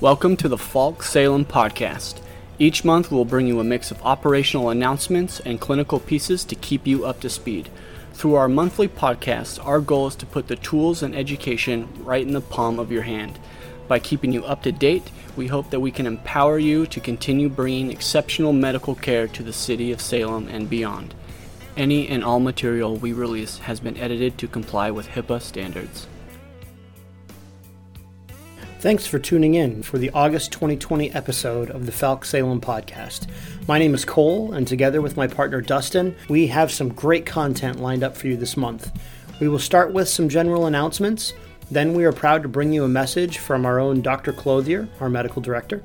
Welcome 0.00 0.36
to 0.36 0.48
the 0.48 0.56
Falck 0.56 1.02
Salem 1.02 1.44
Podcast. 1.44 2.20
Each 2.56 2.84
month, 2.84 3.10
we'll 3.10 3.24
bring 3.24 3.48
you 3.48 3.58
a 3.58 3.64
mix 3.64 3.90
of 3.90 4.00
operational 4.04 4.70
announcements 4.70 5.40
and 5.40 5.60
clinical 5.60 5.98
pieces 5.98 6.44
to 6.44 6.54
keep 6.54 6.86
you 6.86 7.04
up 7.04 7.18
to 7.22 7.28
speed. 7.28 7.68
Through 8.12 8.34
our 8.34 8.48
monthly 8.48 8.86
podcast, 8.86 9.58
our 9.66 9.80
goal 9.80 10.06
is 10.06 10.14
to 10.14 10.26
put 10.26 10.46
the 10.46 10.54
tools 10.54 11.02
and 11.02 11.16
education 11.16 11.88
right 12.04 12.24
in 12.24 12.32
the 12.32 12.40
palm 12.40 12.78
of 12.78 12.92
your 12.92 13.02
hand. 13.02 13.40
By 13.88 13.98
keeping 13.98 14.32
you 14.32 14.44
up 14.44 14.62
to 14.62 14.70
date, 14.70 15.10
we 15.36 15.48
hope 15.48 15.70
that 15.70 15.80
we 15.80 15.90
can 15.90 16.06
empower 16.06 16.60
you 16.60 16.86
to 16.86 17.00
continue 17.00 17.48
bringing 17.48 17.90
exceptional 17.90 18.52
medical 18.52 18.94
care 18.94 19.26
to 19.26 19.42
the 19.42 19.52
city 19.52 19.90
of 19.90 20.00
Salem 20.00 20.46
and 20.46 20.70
beyond. 20.70 21.12
Any 21.76 22.06
and 22.06 22.22
all 22.22 22.38
material 22.38 22.94
we 22.94 23.12
release 23.12 23.58
has 23.58 23.80
been 23.80 23.96
edited 23.96 24.38
to 24.38 24.46
comply 24.46 24.92
with 24.92 25.08
HIPAA 25.08 25.42
standards. 25.42 26.06
Thanks 28.80 29.08
for 29.08 29.18
tuning 29.18 29.54
in 29.54 29.82
for 29.82 29.98
the 29.98 30.10
August 30.10 30.52
2020 30.52 31.10
episode 31.10 31.68
of 31.68 31.84
the 31.84 31.90
Falck 31.90 32.24
Salem 32.24 32.60
podcast. 32.60 33.26
My 33.66 33.76
name 33.76 33.92
is 33.92 34.04
Cole, 34.04 34.52
and 34.52 34.68
together 34.68 35.02
with 35.02 35.16
my 35.16 35.26
partner 35.26 35.60
Dustin, 35.60 36.14
we 36.28 36.46
have 36.46 36.70
some 36.70 36.90
great 36.90 37.26
content 37.26 37.80
lined 37.80 38.04
up 38.04 38.16
for 38.16 38.28
you 38.28 38.36
this 38.36 38.56
month. 38.56 38.92
We 39.40 39.48
will 39.48 39.58
start 39.58 39.92
with 39.92 40.08
some 40.08 40.28
general 40.28 40.66
announcements. 40.66 41.34
Then 41.72 41.92
we 41.92 42.04
are 42.04 42.12
proud 42.12 42.44
to 42.44 42.48
bring 42.48 42.72
you 42.72 42.84
a 42.84 42.88
message 42.88 43.38
from 43.38 43.66
our 43.66 43.80
own 43.80 44.00
Dr. 44.00 44.32
Clothier, 44.32 44.88
our 45.00 45.10
medical 45.10 45.42
director, 45.42 45.82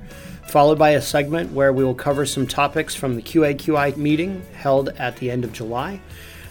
followed 0.48 0.78
by 0.78 0.92
a 0.92 1.02
segment 1.02 1.52
where 1.52 1.74
we 1.74 1.84
will 1.84 1.96
cover 1.96 2.28
some 2.28 2.46
topics 2.46 2.94
from 2.94 3.16
the 3.16 3.24
QAQI 3.24 3.98
meeting 3.98 4.46
held 4.54 4.90
at 5.00 5.18
the 5.18 5.32
end 5.32 5.44
of 5.44 5.52
July. 5.52 6.00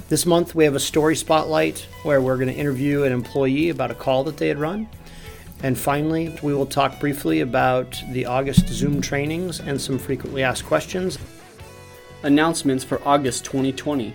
This 0.08 0.26
month 0.26 0.56
we 0.56 0.64
have 0.64 0.74
a 0.74 0.80
story 0.80 1.14
spotlight 1.14 1.86
where 2.02 2.20
we're 2.20 2.36
going 2.36 2.52
to 2.52 2.60
interview 2.60 3.04
an 3.04 3.12
employee 3.12 3.68
about 3.68 3.92
a 3.92 3.94
call 3.94 4.24
that 4.24 4.38
they 4.38 4.48
had 4.48 4.58
run. 4.58 4.88
And 5.62 5.78
finally, 5.78 6.36
we 6.42 6.54
will 6.54 6.66
talk 6.66 6.98
briefly 6.98 7.40
about 7.40 8.02
the 8.10 8.26
August 8.26 8.68
Zoom 8.68 9.00
trainings 9.00 9.60
and 9.60 9.80
some 9.80 9.98
frequently 9.98 10.42
asked 10.42 10.66
questions. 10.66 11.18
Announcements 12.24 12.82
for 12.82 13.00
August 13.06 13.44
2020. 13.44 14.12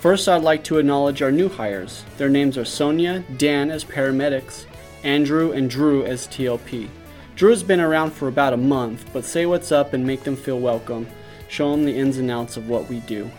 First, 0.00 0.28
I'd 0.28 0.42
like 0.42 0.62
to 0.64 0.78
acknowledge 0.78 1.22
our 1.22 1.32
new 1.32 1.48
hires. 1.48 2.04
Their 2.18 2.28
names 2.28 2.58
are 2.58 2.64
Sonia, 2.64 3.24
Dan 3.38 3.70
as 3.70 3.84
paramedics, 3.84 4.66
Andrew, 5.02 5.52
and 5.52 5.70
Drew 5.70 6.04
as 6.04 6.26
TLP. 6.26 6.88
Drew's 7.36 7.62
been 7.62 7.80
around 7.80 8.10
for 8.12 8.28
about 8.28 8.52
a 8.52 8.58
month, 8.58 9.10
but 9.14 9.24
say 9.24 9.46
what's 9.46 9.72
up 9.72 9.94
and 9.94 10.06
make 10.06 10.24
them 10.24 10.36
feel 10.36 10.58
welcome. 10.58 11.06
Show 11.48 11.70
them 11.70 11.86
the 11.86 11.96
ins 11.96 12.18
and 12.18 12.30
outs 12.30 12.58
of 12.58 12.68
what 12.68 12.88
we 12.88 13.00
do. 13.00 13.30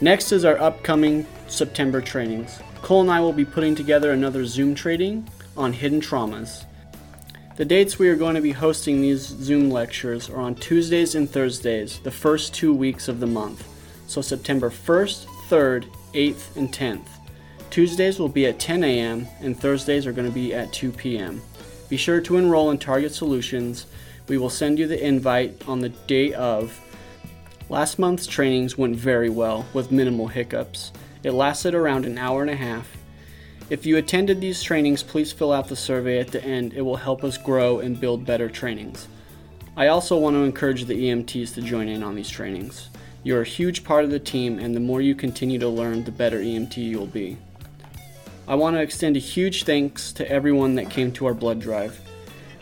Next 0.00 0.30
is 0.30 0.44
our 0.44 0.58
upcoming 0.58 1.26
September 1.48 2.00
trainings. 2.00 2.60
Cole 2.82 3.02
and 3.02 3.10
I 3.10 3.20
will 3.20 3.32
be 3.32 3.44
putting 3.44 3.74
together 3.74 4.12
another 4.12 4.46
Zoom 4.46 4.74
training 4.74 5.28
on 5.60 5.72
hidden 5.74 6.00
traumas. 6.00 6.64
The 7.56 7.64
dates 7.66 7.98
we 7.98 8.08
are 8.08 8.16
going 8.16 8.36
to 8.36 8.40
be 8.40 8.52
hosting 8.52 9.02
these 9.02 9.20
Zoom 9.20 9.70
lectures 9.70 10.30
are 10.30 10.40
on 10.40 10.54
Tuesdays 10.54 11.14
and 11.14 11.28
Thursdays, 11.28 12.00
the 12.00 12.10
first 12.10 12.54
two 12.54 12.72
weeks 12.72 13.06
of 13.06 13.20
the 13.20 13.26
month. 13.26 13.68
So 14.06 14.22
September 14.22 14.70
1st, 14.70 15.26
3rd, 15.48 15.84
8th, 16.14 16.56
and 16.56 16.72
10th. 16.72 17.06
Tuesdays 17.68 18.18
will 18.18 18.30
be 18.30 18.46
at 18.46 18.58
10 18.58 18.82
a.m., 18.82 19.28
and 19.40 19.58
Thursdays 19.58 20.06
are 20.06 20.12
going 20.12 20.26
to 20.26 20.34
be 20.34 20.54
at 20.54 20.72
2 20.72 20.90
p.m. 20.90 21.42
Be 21.90 21.96
sure 21.96 22.20
to 22.22 22.38
enroll 22.38 22.70
in 22.70 22.78
Target 22.78 23.12
Solutions. 23.12 23.86
We 24.26 24.38
will 24.38 24.50
send 24.50 24.78
you 24.78 24.86
the 24.86 25.04
invite 25.04 25.62
on 25.68 25.80
the 25.80 25.90
day 25.90 26.32
of. 26.32 26.80
Last 27.68 27.98
month's 27.98 28.26
trainings 28.26 28.78
went 28.78 28.96
very 28.96 29.28
well 29.28 29.66
with 29.74 29.92
minimal 29.92 30.28
hiccups. 30.28 30.92
It 31.22 31.32
lasted 31.32 31.74
around 31.74 32.06
an 32.06 32.16
hour 32.16 32.40
and 32.40 32.50
a 32.50 32.56
half. 32.56 32.88
If 33.70 33.86
you 33.86 33.98
attended 33.98 34.40
these 34.40 34.64
trainings, 34.64 35.04
please 35.04 35.32
fill 35.32 35.52
out 35.52 35.68
the 35.68 35.76
survey 35.76 36.18
at 36.18 36.32
the 36.32 36.42
end. 36.44 36.74
It 36.74 36.80
will 36.80 36.96
help 36.96 37.22
us 37.22 37.38
grow 37.38 37.78
and 37.78 38.00
build 38.00 38.26
better 38.26 38.48
trainings. 38.48 39.06
I 39.76 39.86
also 39.86 40.18
want 40.18 40.34
to 40.34 40.42
encourage 40.42 40.86
the 40.86 41.08
EMTs 41.08 41.54
to 41.54 41.62
join 41.62 41.86
in 41.86 42.02
on 42.02 42.16
these 42.16 42.28
trainings. 42.28 42.90
You're 43.22 43.42
a 43.42 43.46
huge 43.46 43.84
part 43.84 44.02
of 44.02 44.10
the 44.10 44.18
team, 44.18 44.58
and 44.58 44.74
the 44.74 44.80
more 44.80 45.00
you 45.00 45.14
continue 45.14 45.60
to 45.60 45.68
learn, 45.68 46.02
the 46.02 46.10
better 46.10 46.40
EMT 46.40 46.78
you'll 46.78 47.06
be. 47.06 47.36
I 48.48 48.56
want 48.56 48.74
to 48.74 48.82
extend 48.82 49.16
a 49.16 49.20
huge 49.20 49.62
thanks 49.62 50.10
to 50.14 50.28
everyone 50.28 50.74
that 50.74 50.90
came 50.90 51.12
to 51.12 51.26
our 51.26 51.34
blood 51.34 51.60
drive. 51.60 52.00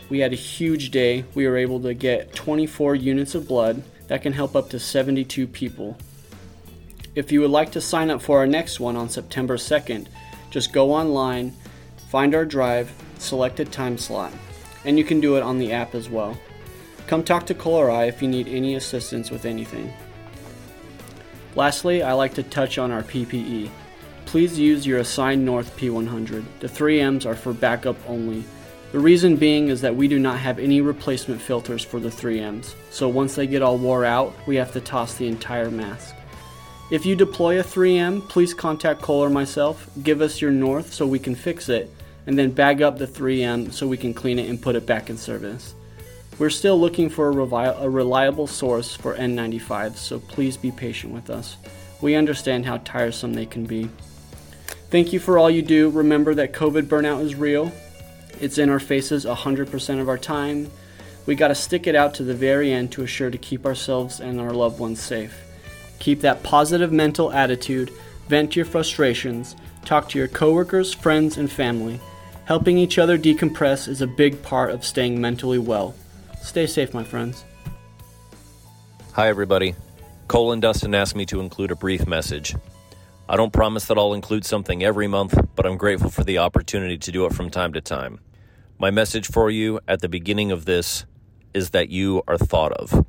We 0.09 0.19
had 0.19 0.31
a 0.31 0.35
huge 0.35 0.91
day. 0.91 1.25
We 1.33 1.47
were 1.47 1.57
able 1.57 1.79
to 1.79 1.95
get 1.95 2.35
24 2.35 2.93
units 2.93 3.33
of 3.33 3.47
blood 3.47 3.81
that 4.09 4.21
can 4.21 4.33
help 4.33 4.55
up 4.55 4.69
to 4.69 4.79
72 4.79 5.47
people. 5.47 5.97
If 7.15 7.31
you 7.31 7.41
would 7.41 7.49
like 7.49 7.71
to 7.71 7.81
sign 7.81 8.11
up 8.11 8.21
for 8.21 8.37
our 8.37 8.47
next 8.47 8.79
one 8.79 8.95
on 8.95 9.09
September 9.09 9.57
2nd, 9.57 10.05
just 10.49 10.73
go 10.73 10.93
online, 10.93 11.53
find 12.09 12.33
our 12.33 12.45
drive, 12.45 12.91
select 13.17 13.59
a 13.59 13.65
time 13.65 13.97
slot, 13.97 14.33
and 14.85 14.97
you 14.97 15.03
can 15.03 15.19
do 15.19 15.35
it 15.35 15.43
on 15.43 15.59
the 15.59 15.71
app 15.71 15.95
as 15.95 16.09
well. 16.09 16.37
Come 17.07 17.23
talk 17.23 17.45
to 17.47 17.53
Cole 17.53 17.75
or 17.75 17.91
I 17.91 18.05
if 18.05 18.21
you 18.21 18.27
need 18.27 18.47
any 18.47 18.75
assistance 18.75 19.31
with 19.31 19.45
anything. 19.45 19.91
Lastly, 21.55 22.03
I 22.03 22.13
like 22.13 22.35
to 22.35 22.43
touch 22.43 22.77
on 22.77 22.91
our 22.91 23.03
PPE. 23.03 23.69
Please 24.25 24.59
use 24.59 24.85
your 24.85 24.99
assigned 24.99 25.43
North 25.43 25.75
P100. 25.75 26.45
The 26.59 26.67
3Ms 26.67 27.25
are 27.25 27.35
for 27.35 27.51
backup 27.51 27.97
only. 28.07 28.43
The 28.91 28.99
reason 28.99 29.35
being 29.35 29.69
is 29.69 29.81
that 29.81 29.95
we 29.95 30.07
do 30.07 30.19
not 30.19 30.39
have 30.39 30.59
any 30.59 30.81
replacement 30.81 31.41
filters 31.41 31.83
for 31.83 31.99
the 31.99 32.09
3Ms, 32.09 32.73
so 32.89 33.07
once 33.07 33.35
they 33.35 33.47
get 33.47 33.61
all 33.61 33.77
wore 33.77 34.05
out, 34.05 34.33
we 34.47 34.55
have 34.55 34.71
to 34.73 34.81
toss 34.81 35.15
the 35.15 35.27
entire 35.27 35.69
mask. 35.69 36.15
If 36.91 37.05
you 37.05 37.15
deploy 37.15 37.59
a 37.59 37.63
3M, 37.63 38.27
please 38.29 38.55
contact 38.55 39.03
Cole 39.03 39.23
or 39.23 39.29
myself, 39.29 39.87
give 40.01 40.21
us 40.21 40.41
your 40.41 40.49
North 40.49 40.91
so 40.91 41.05
we 41.05 41.19
can 41.19 41.35
fix 41.35 41.69
it, 41.69 41.93
and 42.25 42.37
then 42.37 42.49
bag 42.49 42.81
up 42.81 42.97
the 42.97 43.05
3M 43.05 43.71
so 43.71 43.87
we 43.87 43.95
can 43.95 44.11
clean 44.11 44.39
it 44.39 44.49
and 44.49 44.59
put 44.59 44.75
it 44.75 44.87
back 44.87 45.07
in 45.07 45.15
service. 45.15 45.75
We're 46.39 46.49
still 46.49 46.79
looking 46.79 47.09
for 47.09 47.29
a, 47.29 47.33
revi- 47.33 47.79
a 47.79 47.87
reliable 47.87 48.47
source 48.47 48.95
for 48.95 49.13
N95, 49.15 49.97
so 49.97 50.17
please 50.19 50.57
be 50.57 50.71
patient 50.71 51.13
with 51.13 51.29
us. 51.29 51.57
We 52.01 52.15
understand 52.15 52.65
how 52.65 52.77
tiresome 52.77 53.35
they 53.35 53.45
can 53.45 53.65
be. 53.65 53.87
Thank 54.89 55.13
you 55.13 55.19
for 55.19 55.37
all 55.37 55.51
you 55.51 55.61
do. 55.61 55.91
Remember 55.91 56.33
that 56.33 56.53
COVID 56.53 56.87
burnout 56.87 57.21
is 57.21 57.35
real. 57.35 57.71
It's 58.41 58.57
in 58.57 58.71
our 58.71 58.79
faces 58.79 59.25
100% 59.25 60.01
of 60.01 60.09
our 60.09 60.17
time. 60.17 60.71
We 61.27 61.35
got 61.35 61.49
to 61.49 61.55
stick 61.55 61.85
it 61.85 61.93
out 61.93 62.15
to 62.15 62.23
the 62.23 62.33
very 62.33 62.71
end 62.71 62.91
to 62.93 63.03
assure 63.03 63.29
to 63.29 63.37
keep 63.37 63.67
ourselves 63.67 64.19
and 64.19 64.39
our 64.39 64.53
loved 64.53 64.79
ones 64.79 64.99
safe. 64.99 65.39
Keep 65.99 66.21
that 66.21 66.43
positive 66.43 66.91
mental 66.91 67.31
attitude, 67.31 67.91
vent 68.27 68.55
your 68.55 68.65
frustrations, 68.65 69.55
talk 69.85 70.09
to 70.09 70.17
your 70.17 70.27
coworkers, 70.27 70.93
friends, 70.93 71.37
and 71.37 71.51
family. 71.51 71.99
Helping 72.45 72.77
each 72.77 72.97
other 72.97 73.17
decompress 73.17 73.87
is 73.87 74.01
a 74.01 74.07
big 74.07 74.41
part 74.41 74.71
of 74.71 74.85
staying 74.85 75.21
mentally 75.21 75.59
well. 75.59 75.93
Stay 76.41 76.65
safe, 76.65 76.93
my 76.93 77.03
friends. 77.03 77.43
Hi, 79.13 79.27
everybody. 79.27 79.75
Cole 80.27 80.51
and 80.51 80.61
Dustin 80.61 80.95
asked 80.95 81.15
me 81.15 81.25
to 81.27 81.41
include 81.41 81.71
a 81.71 81.75
brief 81.75 82.07
message. 82.07 82.55
I 83.27 83.35
don't 83.35 83.53
promise 83.53 83.85
that 83.85 83.97
I'll 83.97 84.13
include 84.13 84.45
something 84.45 84.83
every 84.83 85.07
month, 85.07 85.37
but 85.55 85.65
I'm 85.65 85.77
grateful 85.77 86.09
for 86.09 86.23
the 86.23 86.39
opportunity 86.39 86.97
to 86.97 87.11
do 87.11 87.25
it 87.25 87.33
from 87.33 87.49
time 87.49 87.73
to 87.73 87.81
time. 87.81 88.19
My 88.79 88.89
message 88.91 89.27
for 89.27 89.51
you 89.51 89.79
at 89.87 90.01
the 90.01 90.09
beginning 90.09 90.51
of 90.51 90.65
this 90.65 91.05
is 91.53 91.71
that 91.71 91.89
you 91.89 92.23
are 92.27 92.37
thought 92.37 92.71
of. 92.71 93.05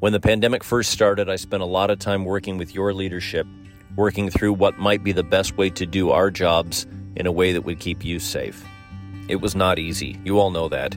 When 0.00 0.12
the 0.12 0.20
pandemic 0.20 0.62
first 0.62 0.92
started, 0.92 1.28
I 1.28 1.34
spent 1.34 1.60
a 1.60 1.66
lot 1.66 1.90
of 1.90 1.98
time 1.98 2.24
working 2.24 2.56
with 2.56 2.72
your 2.72 2.94
leadership, 2.94 3.48
working 3.96 4.30
through 4.30 4.52
what 4.52 4.78
might 4.78 5.02
be 5.02 5.10
the 5.10 5.24
best 5.24 5.56
way 5.56 5.70
to 5.70 5.86
do 5.86 6.10
our 6.10 6.30
jobs 6.30 6.86
in 7.16 7.26
a 7.26 7.32
way 7.32 7.50
that 7.50 7.62
would 7.62 7.80
keep 7.80 8.04
you 8.04 8.20
safe. 8.20 8.64
It 9.26 9.40
was 9.40 9.56
not 9.56 9.80
easy. 9.80 10.16
You 10.24 10.38
all 10.38 10.52
know 10.52 10.68
that. 10.68 10.96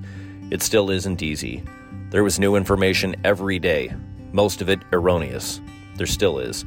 It 0.51 0.61
still 0.61 0.91
isn't 0.91 1.23
easy. 1.23 1.63
There 2.11 2.23
was 2.23 2.37
new 2.37 2.55
information 2.55 3.15
every 3.23 3.57
day, 3.57 3.91
most 4.33 4.61
of 4.61 4.69
it 4.69 4.79
erroneous. 4.93 5.59
There 5.95 6.05
still 6.05 6.37
is. 6.37 6.63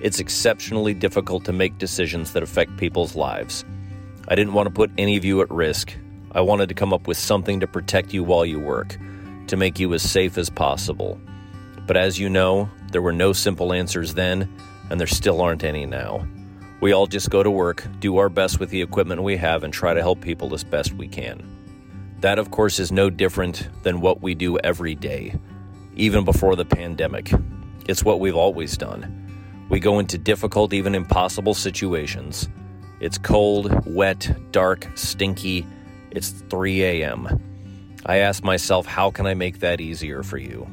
It's 0.00 0.20
exceptionally 0.20 0.94
difficult 0.94 1.44
to 1.46 1.52
make 1.52 1.78
decisions 1.78 2.34
that 2.34 2.44
affect 2.44 2.76
people's 2.76 3.16
lives. 3.16 3.64
I 4.28 4.36
didn't 4.36 4.52
want 4.52 4.68
to 4.68 4.72
put 4.72 4.92
any 4.96 5.16
of 5.16 5.24
you 5.24 5.40
at 5.40 5.50
risk. 5.50 5.92
I 6.30 6.40
wanted 6.40 6.68
to 6.68 6.74
come 6.76 6.92
up 6.92 7.08
with 7.08 7.16
something 7.16 7.58
to 7.58 7.66
protect 7.66 8.14
you 8.14 8.22
while 8.22 8.46
you 8.46 8.60
work, 8.60 8.96
to 9.48 9.56
make 9.56 9.80
you 9.80 9.92
as 9.92 10.08
safe 10.08 10.38
as 10.38 10.48
possible. 10.48 11.18
But 11.86 11.96
as 11.96 12.18
you 12.18 12.28
know, 12.28 12.70
there 12.92 13.02
were 13.02 13.12
no 13.12 13.32
simple 13.32 13.72
answers 13.72 14.14
then, 14.14 14.48
and 14.90 14.98
there 14.98 15.06
still 15.06 15.40
aren't 15.40 15.64
any 15.64 15.86
now. 15.86 16.26
We 16.80 16.92
all 16.92 17.06
just 17.06 17.30
go 17.30 17.42
to 17.42 17.50
work, 17.50 17.86
do 18.00 18.18
our 18.18 18.28
best 18.28 18.60
with 18.60 18.70
the 18.70 18.82
equipment 18.82 19.22
we 19.22 19.36
have, 19.36 19.64
and 19.64 19.72
try 19.72 19.94
to 19.94 20.02
help 20.02 20.20
people 20.20 20.54
as 20.54 20.64
best 20.64 20.92
we 20.94 21.08
can. 21.08 21.50
That, 22.20 22.38
of 22.38 22.50
course, 22.50 22.78
is 22.78 22.92
no 22.92 23.10
different 23.10 23.68
than 23.82 24.00
what 24.00 24.22
we 24.22 24.34
do 24.34 24.58
every 24.58 24.94
day, 24.94 25.34
even 25.96 26.24
before 26.24 26.56
the 26.56 26.64
pandemic. 26.64 27.32
It's 27.86 28.04
what 28.04 28.20
we've 28.20 28.36
always 28.36 28.76
done. 28.76 29.66
We 29.68 29.80
go 29.80 29.98
into 29.98 30.18
difficult, 30.18 30.72
even 30.72 30.94
impossible 30.94 31.54
situations. 31.54 32.48
It's 33.00 33.18
cold, 33.18 33.86
wet, 33.86 34.34
dark, 34.52 34.88
stinky. 34.94 35.66
It's 36.10 36.30
3 36.30 36.82
a.m. 36.84 37.40
I 38.06 38.18
ask 38.18 38.42
myself, 38.44 38.86
how 38.86 39.10
can 39.10 39.26
I 39.26 39.34
make 39.34 39.60
that 39.60 39.80
easier 39.80 40.22
for 40.22 40.38
you? 40.38 40.66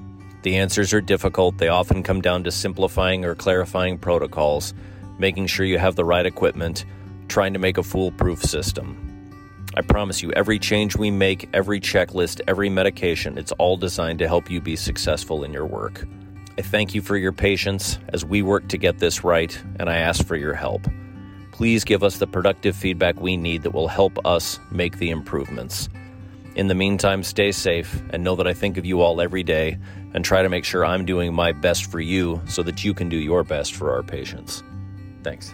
The 0.43 0.57
answers 0.57 0.93
are 0.93 1.01
difficult. 1.01 1.57
They 1.57 1.67
often 1.67 2.03
come 2.03 2.21
down 2.21 2.43
to 2.45 2.51
simplifying 2.51 3.25
or 3.25 3.35
clarifying 3.35 3.97
protocols, 3.97 4.73
making 5.19 5.47
sure 5.47 5.65
you 5.65 5.77
have 5.77 5.95
the 5.95 6.05
right 6.05 6.25
equipment, 6.25 6.85
trying 7.27 7.53
to 7.53 7.59
make 7.59 7.77
a 7.77 7.83
foolproof 7.83 8.43
system. 8.43 9.07
I 9.75 9.81
promise 9.81 10.21
you, 10.21 10.31
every 10.33 10.59
change 10.59 10.97
we 10.97 11.11
make, 11.11 11.47
every 11.53 11.79
checklist, 11.79 12.41
every 12.47 12.69
medication, 12.69 13.37
it's 13.37 13.53
all 13.53 13.77
designed 13.77 14.19
to 14.19 14.27
help 14.27 14.49
you 14.49 14.59
be 14.59 14.75
successful 14.75 15.43
in 15.43 15.53
your 15.53 15.65
work. 15.65 16.05
I 16.57 16.61
thank 16.61 16.93
you 16.93 17.01
for 17.01 17.15
your 17.15 17.31
patience 17.31 17.97
as 18.09 18.25
we 18.25 18.41
work 18.41 18.67
to 18.69 18.77
get 18.77 18.99
this 18.99 19.23
right, 19.23 19.57
and 19.79 19.89
I 19.89 19.97
ask 19.97 20.25
for 20.25 20.35
your 20.35 20.53
help. 20.53 20.85
Please 21.53 21.85
give 21.85 22.03
us 22.03 22.17
the 22.17 22.27
productive 22.27 22.75
feedback 22.75 23.21
we 23.21 23.37
need 23.37 23.63
that 23.63 23.73
will 23.73 23.87
help 23.87 24.25
us 24.25 24.59
make 24.71 24.97
the 24.97 25.11
improvements. 25.11 25.87
In 26.55 26.67
the 26.67 26.75
meantime, 26.75 27.23
stay 27.23 27.53
safe 27.53 28.01
and 28.09 28.23
know 28.23 28.35
that 28.35 28.47
I 28.47 28.53
think 28.53 28.77
of 28.77 28.85
you 28.85 28.99
all 28.99 29.21
every 29.21 29.43
day 29.43 29.77
and 30.13 30.23
try 30.25 30.41
to 30.41 30.49
make 30.49 30.65
sure 30.65 30.85
I'm 30.85 31.05
doing 31.05 31.33
my 31.33 31.51
best 31.51 31.85
for 31.85 31.99
you 31.99 32.41
so 32.47 32.63
that 32.63 32.83
you 32.83 32.93
can 32.93 33.09
do 33.09 33.17
your 33.17 33.43
best 33.43 33.75
for 33.75 33.91
our 33.91 34.03
patients. 34.03 34.63
Thanks. 35.23 35.53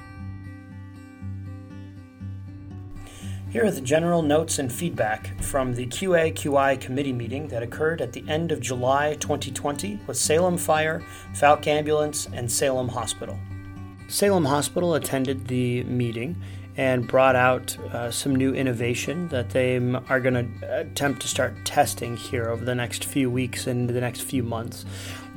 Here 3.50 3.66
are 3.66 3.72
the 3.72 3.82
general 3.82 4.22
notes 4.22 4.60
and 4.60 4.72
feedback 4.72 5.42
from 5.42 5.74
the 5.74 5.86
QA/QI 5.88 6.80
committee 6.82 7.14
meeting 7.14 7.48
that 7.48 7.64
occurred 7.64 8.02
at 8.02 8.12
the 8.12 8.24
end 8.28 8.52
of 8.52 8.60
July 8.60 9.16
2020 9.20 10.00
with 10.06 10.18
Salem 10.18 10.58
Fire, 10.58 11.02
Falck 11.34 11.66
Ambulance, 11.66 12.28
and 12.34 12.52
Salem 12.52 12.90
Hospital. 12.90 13.40
Salem 14.10 14.46
Hospital 14.46 14.96
attended 14.96 15.48
the 15.48 15.84
meeting 15.84 16.36
and 16.78 17.08
brought 17.08 17.36
out 17.36 17.78
uh, 17.80 18.12
some 18.12 18.36
new 18.36 18.54
innovation 18.54 19.28
that 19.30 19.50
they 19.50 19.78
are 20.10 20.20
going 20.20 20.34
to 20.60 20.80
attempt 20.80 21.22
to 21.24 21.28
start 21.28 21.54
testing 21.66 22.16
here 22.16 22.50
over 22.50 22.64
the 22.64 22.76
next 22.76 23.04
few 23.04 23.30
weeks 23.32 23.66
and 23.66 23.90
the 23.90 24.00
next 24.00 24.22
few 24.22 24.44
months. 24.44 24.86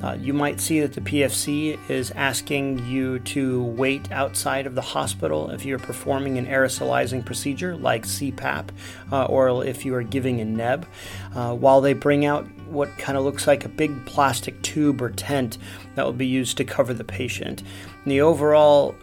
Uh, 0.03 0.17
you 0.19 0.33
might 0.33 0.59
see 0.59 0.79
that 0.79 0.93
the 0.93 1.01
PFC 1.01 1.77
is 1.89 2.11
asking 2.11 2.83
you 2.87 3.19
to 3.19 3.63
wait 3.63 4.11
outside 4.11 4.65
of 4.65 4.73
the 4.73 4.81
hospital 4.81 5.51
if 5.51 5.63
you're 5.63 5.79
performing 5.79 6.37
an 6.37 6.45
aerosolizing 6.47 7.23
procedure 7.23 7.75
like 7.75 8.05
CPAP 8.05 8.69
uh, 9.11 9.25
or 9.25 9.63
if 9.63 9.85
you 9.85 9.93
are 9.93 10.01
giving 10.03 10.41
a 10.41 10.45
neb, 10.45 10.87
uh, 11.35 11.53
while 11.53 11.81
they 11.81 11.93
bring 11.93 12.25
out 12.25 12.47
what 12.67 12.89
kind 12.97 13.17
of 13.17 13.23
looks 13.23 13.45
like 13.45 13.65
a 13.65 13.69
big 13.69 14.05
plastic 14.05 14.59
tube 14.63 15.01
or 15.01 15.09
tent 15.09 15.57
that 15.95 16.05
will 16.05 16.13
be 16.13 16.27
used 16.27 16.57
to 16.57 16.63
cover 16.63 16.93
the 16.93 17.03
patient. 17.03 17.61
And 18.03 18.11
the 18.11 18.21
overall 18.21 18.95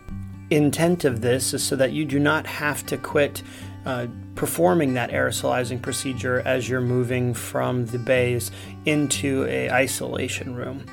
intent 0.50 1.04
of 1.04 1.20
this 1.20 1.54
is 1.54 1.62
so 1.62 1.76
that 1.76 1.92
you 1.92 2.04
do 2.04 2.18
not 2.18 2.46
have 2.46 2.84
to 2.86 2.96
quit 2.96 3.42
uh, 3.84 4.06
performing 4.34 4.94
that 4.94 5.10
aerosolizing 5.10 5.80
procedure 5.80 6.40
as 6.40 6.68
you're 6.68 6.80
moving 6.80 7.34
from 7.34 7.86
the 7.86 7.98
bays 7.98 8.50
into 8.84 9.44
a 9.46 9.70
isolation 9.70 10.54
room. 10.54 10.84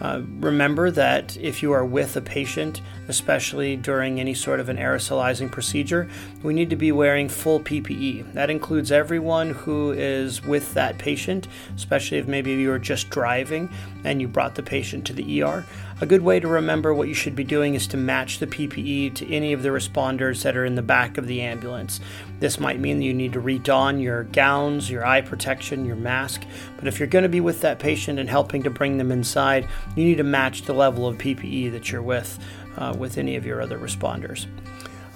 Uh, 0.00 0.20
remember 0.40 0.90
that 0.90 1.36
if 1.38 1.62
you 1.62 1.72
are 1.72 1.84
with 1.84 2.16
a 2.16 2.20
patient, 2.20 2.82
especially 3.08 3.76
during 3.76 4.20
any 4.20 4.34
sort 4.34 4.60
of 4.60 4.68
an 4.68 4.76
aerosolizing 4.76 5.50
procedure, 5.50 6.08
we 6.42 6.52
need 6.52 6.68
to 6.68 6.76
be 6.76 6.92
wearing 6.92 7.28
full 7.28 7.60
PPE. 7.60 8.34
That 8.34 8.50
includes 8.50 8.92
everyone 8.92 9.50
who 9.50 9.92
is 9.92 10.44
with 10.44 10.74
that 10.74 10.98
patient, 10.98 11.48
especially 11.74 12.18
if 12.18 12.28
maybe 12.28 12.52
you 12.52 12.70
are 12.72 12.78
just 12.78 13.08
driving 13.08 13.70
and 14.04 14.20
you 14.20 14.28
brought 14.28 14.54
the 14.54 14.62
patient 14.62 15.06
to 15.06 15.14
the 15.14 15.42
ER. 15.42 15.64
A 15.98 16.04
good 16.04 16.20
way 16.20 16.40
to 16.40 16.46
remember 16.46 16.92
what 16.92 17.08
you 17.08 17.14
should 17.14 17.34
be 17.34 17.42
doing 17.42 17.74
is 17.74 17.86
to 17.86 17.96
match 17.96 18.38
the 18.38 18.46
PPE 18.46 19.14
to 19.14 19.34
any 19.34 19.54
of 19.54 19.62
the 19.62 19.70
responders 19.70 20.42
that 20.42 20.54
are 20.54 20.66
in 20.66 20.74
the 20.74 20.82
back 20.82 21.16
of 21.16 21.26
the 21.26 21.40
ambulance. 21.40 22.00
This 22.38 22.60
might 22.60 22.78
mean 22.78 22.98
that 22.98 23.06
you 23.06 23.14
need 23.14 23.32
to 23.32 23.40
redon 23.40 24.02
your 24.02 24.24
gowns, 24.24 24.90
your 24.90 25.06
eye 25.06 25.22
protection, 25.22 25.86
your 25.86 25.96
mask, 25.96 26.42
but 26.76 26.86
if 26.86 26.98
you're 26.98 27.08
going 27.08 27.22
to 27.22 27.30
be 27.30 27.40
with 27.40 27.62
that 27.62 27.78
patient 27.78 28.18
and 28.18 28.28
helping 28.28 28.62
to 28.64 28.70
bring 28.70 28.98
them 28.98 29.10
inside, 29.10 29.66
you 29.96 30.04
need 30.04 30.18
to 30.18 30.22
match 30.22 30.62
the 30.62 30.74
level 30.74 31.06
of 31.06 31.16
PPE 31.16 31.72
that 31.72 31.90
you're 31.90 32.02
with 32.02 32.38
uh, 32.76 32.94
with 32.98 33.16
any 33.16 33.36
of 33.36 33.46
your 33.46 33.62
other 33.62 33.78
responders. 33.78 34.46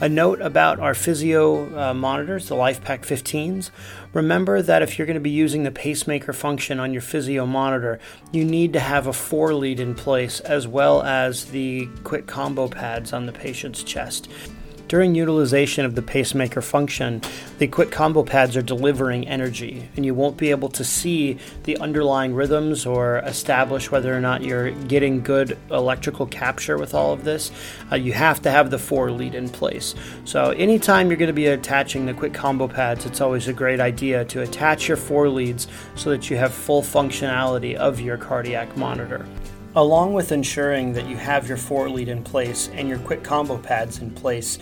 A 0.03 0.09
note 0.09 0.41
about 0.41 0.81
our 0.81 0.95
physio 0.95 1.79
uh, 1.79 1.93
monitors, 1.93 2.49
the 2.49 2.55
LifePak 2.55 3.01
15s. 3.01 3.71
Remember 4.15 4.63
that 4.63 4.81
if 4.81 4.97
you're 4.97 5.07
going 5.07 5.15
to 5.17 5.21
be 5.21 5.29
using 5.29 5.63
the 5.63 5.71
pacemaker 5.71 6.33
function 6.33 6.81
on 6.81 6.95
your 6.95 7.03
physio 7.03 7.45
monitor, 7.45 7.99
you 8.33 8.43
need 8.43 8.73
to 8.73 8.81
have 8.81 9.07
a 9.07 9.13
four 9.13 9.53
lead 9.53 9.79
in 9.79 9.95
place 9.95 10.41
as 10.41 10.67
well 10.67 11.03
as 11.03 11.45
the 11.51 11.87
quick 12.03 12.27
combo 12.27 12.67
pads 12.67 13.13
on 13.13 13.27
the 13.27 13.33
patient's 13.33 13.83
chest. 13.83 14.31
During 14.91 15.15
utilization 15.15 15.85
of 15.85 15.95
the 15.95 16.03
pacemaker 16.03 16.61
function, 16.61 17.23
the 17.59 17.69
quick 17.69 17.93
combo 17.93 18.25
pads 18.25 18.57
are 18.57 18.63
delivering 18.63 19.29
energy, 19.29 19.89
and 19.95 20.05
you 20.05 20.17
won't 20.17 20.37
be 20.37 20.51
able 20.51 20.69
to 20.71 20.83
see 20.83 21.39
the 21.63 21.77
underlying 21.77 22.35
rhythms 22.35 22.87
or 22.87 23.19
establish 23.19 23.93
whether 23.93 24.13
or 24.13 24.21
not 24.21 24.43
you're 24.43 24.73
getting 24.73 25.23
good 25.23 25.57
electrical 25.71 26.27
capture 26.27 26.77
with 26.77 26.93
all 26.93 27.13
of 27.13 27.23
this. 27.23 27.53
Uh, 27.93 27.95
you 27.95 28.13
have 28.13 28.43
to 28.43 28.51
have 28.51 28.73
the 28.73 28.81
four 28.81 29.13
lead 29.13 29.37
in 29.37 29.49
place. 29.49 29.95
So, 30.25 30.51
anytime 30.51 31.09
you're 31.09 31.19
going 31.19 31.29
to 31.29 31.33
be 31.33 31.47
attaching 31.47 32.05
the 32.05 32.13
quick 32.13 32.35
combo 32.35 32.67
pads, 32.67 33.07
it's 33.07 33.21
always 33.21 33.47
a 33.47 33.53
great 33.53 33.79
idea 33.79 34.25
to 34.25 34.43
attach 34.43 34.89
your 34.89 34.97
four 34.97 35.29
leads 35.29 35.69
so 35.95 36.11
that 36.11 36.29
you 36.31 36.37
have 36.37 36.53
full 36.53 36.83
functionality 36.83 37.77
of 37.77 38.01
your 38.01 38.17
cardiac 38.17 38.77
monitor. 38.77 39.25
Along 39.77 40.15
with 40.15 40.33
ensuring 40.33 40.95
that 40.95 41.07
you 41.07 41.17
have 41.17 41.47
your 41.47 41.57
four 41.57 41.89
lead 41.89 42.09
in 42.09 42.25
place 42.25 42.69
and 42.75 42.89
your 42.89 42.99
quick 42.99 43.23
combo 43.23 43.57
pads 43.57 44.01
in 44.01 44.11
place, 44.11 44.59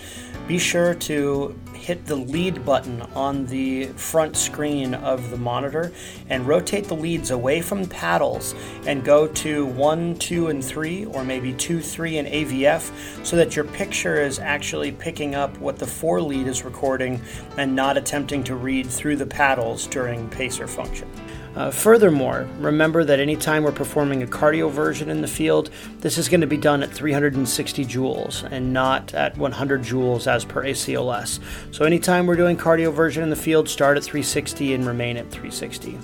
be 0.46 0.58
sure 0.58 0.92
to 0.94 1.58
hit 1.72 2.04
the 2.04 2.16
lead 2.16 2.62
button 2.62 3.00
on 3.14 3.46
the 3.46 3.86
front 3.86 4.36
screen 4.36 4.92
of 4.92 5.30
the 5.30 5.38
monitor 5.38 5.92
and 6.28 6.46
rotate 6.46 6.84
the 6.84 6.94
leads 6.94 7.30
away 7.30 7.62
from 7.62 7.86
paddles 7.86 8.54
and 8.84 9.02
go 9.02 9.26
to 9.28 9.64
1, 9.64 10.16
2, 10.16 10.48
and 10.48 10.62
3, 10.62 11.06
or 11.06 11.24
maybe 11.24 11.54
2, 11.54 11.80
3, 11.80 12.18
and 12.18 12.28
AVF 12.28 13.24
so 13.24 13.34
that 13.34 13.56
your 13.56 13.64
picture 13.64 14.20
is 14.20 14.38
actually 14.38 14.92
picking 14.92 15.34
up 15.34 15.56
what 15.56 15.78
the 15.78 15.86
4 15.86 16.20
lead 16.20 16.46
is 16.46 16.66
recording 16.66 17.18
and 17.56 17.74
not 17.74 17.96
attempting 17.96 18.44
to 18.44 18.56
read 18.56 18.86
through 18.86 19.16
the 19.16 19.26
paddles 19.26 19.86
during 19.86 20.28
pacer 20.28 20.66
function. 20.66 21.10
Uh, 21.56 21.70
furthermore, 21.70 22.48
remember 22.58 23.04
that 23.04 23.18
anytime 23.18 23.64
we're 23.64 23.72
performing 23.72 24.22
a 24.22 24.26
cardioversion 24.26 25.08
in 25.08 25.22
the 25.22 25.28
field, 25.28 25.70
this 26.00 26.16
is 26.16 26.28
going 26.28 26.40
to 26.40 26.46
be 26.46 26.56
done 26.56 26.82
at 26.82 26.90
360 26.90 27.84
joules 27.84 28.44
and 28.52 28.72
not 28.72 29.12
at 29.14 29.36
100 29.36 29.82
joules 29.82 30.26
as 30.26 30.44
per 30.44 30.62
ACLS. 30.62 31.40
So 31.72 31.84
anytime 31.84 32.26
we're 32.26 32.36
doing 32.36 32.56
cardioversion 32.56 33.22
in 33.22 33.30
the 33.30 33.36
field, 33.36 33.68
start 33.68 33.96
at 33.96 34.04
360 34.04 34.74
and 34.74 34.86
remain 34.86 35.16
at 35.16 35.30
360. 35.30 35.98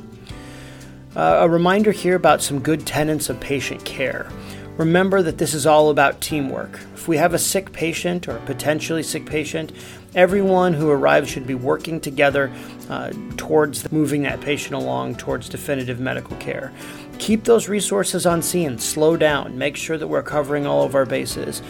Uh, 1.15 1.39
a 1.43 1.49
reminder 1.49 1.93
here 1.93 2.17
about 2.17 2.43
some 2.43 2.59
good 2.59 2.85
tenets 2.85 3.29
of 3.29 3.39
patient 3.39 3.85
care. 3.85 4.29
Remember 4.77 5.23
that 5.23 5.39
this 5.39 5.55
is 5.55 5.67
all 5.67 5.91
about 5.91 6.21
teamwork. 6.21 6.81
If 6.95 7.07
we 7.07 7.17
have 7.19 7.33
a 7.33 7.39
sick 7.39 7.71
patient 7.71 8.27
or 8.27 8.37
a 8.37 8.41
potentially 8.41 9.05
sick 9.05 9.25
patient, 9.25 9.71
everyone 10.17 10.73
who 10.73 10.91
arrives 10.91 11.31
should 11.31 11.47
be 11.47 11.55
working 11.55 12.01
together 12.01 12.53
uh, 12.89 13.13
towards 13.37 13.91
moving 13.93 14.23
that 14.23 14.41
patient 14.41 14.75
along 14.75 15.17
towards 15.17 15.49
definitive 15.49 16.01
medical 16.01 16.37
care. 16.37 16.73
Keep 17.19 17.45
those 17.45 17.69
resources 17.69 18.27
on 18.27 18.43
scene, 18.43 18.79
slow 18.79 19.17
down, 19.17 19.57
make 19.57 19.77
sure 19.77 19.97
that 19.97 20.09
we're 20.09 20.23
covering 20.23 20.67
all 20.67 20.83
of 20.85 20.95
our 20.95 21.07
bases. 21.07 21.63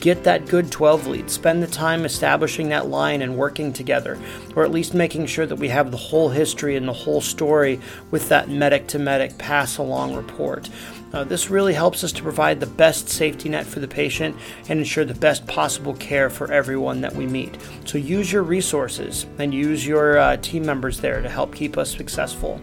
Get 0.00 0.24
that 0.24 0.46
good 0.46 0.72
12 0.72 1.06
lead, 1.06 1.30
spend 1.30 1.62
the 1.62 1.68
time 1.68 2.04
establishing 2.04 2.68
that 2.70 2.88
line 2.88 3.22
and 3.22 3.36
working 3.36 3.72
together, 3.72 4.18
or 4.56 4.64
at 4.64 4.72
least 4.72 4.94
making 4.94 5.26
sure 5.26 5.46
that 5.46 5.56
we 5.56 5.68
have 5.68 5.92
the 5.92 5.96
whole 5.96 6.30
history 6.30 6.76
and 6.76 6.88
the 6.88 6.92
whole 6.92 7.20
story 7.20 7.80
with 8.10 8.28
that 8.28 8.48
medic 8.48 8.88
to 8.88 8.98
medic 8.98 9.38
pass 9.38 9.78
along 9.78 10.16
report. 10.16 10.68
Uh, 11.12 11.24
this 11.24 11.48
really 11.48 11.72
helps 11.72 12.04
us 12.04 12.12
to 12.12 12.22
provide 12.22 12.60
the 12.60 12.66
best 12.66 13.08
safety 13.08 13.48
net 13.48 13.66
for 13.66 13.80
the 13.80 13.88
patient 13.88 14.36
and 14.68 14.78
ensure 14.78 15.04
the 15.04 15.14
best 15.14 15.46
possible 15.46 15.94
care 15.94 16.28
for 16.28 16.52
everyone 16.52 17.00
that 17.00 17.14
we 17.14 17.26
meet. 17.26 17.56
So 17.86 17.98
use 17.98 18.30
your 18.30 18.42
resources 18.42 19.26
and 19.38 19.54
use 19.54 19.86
your 19.86 20.18
uh, 20.18 20.36
team 20.36 20.66
members 20.66 21.00
there 21.00 21.22
to 21.22 21.28
help 21.28 21.54
keep 21.54 21.78
us 21.78 21.90
successful. 21.90 22.60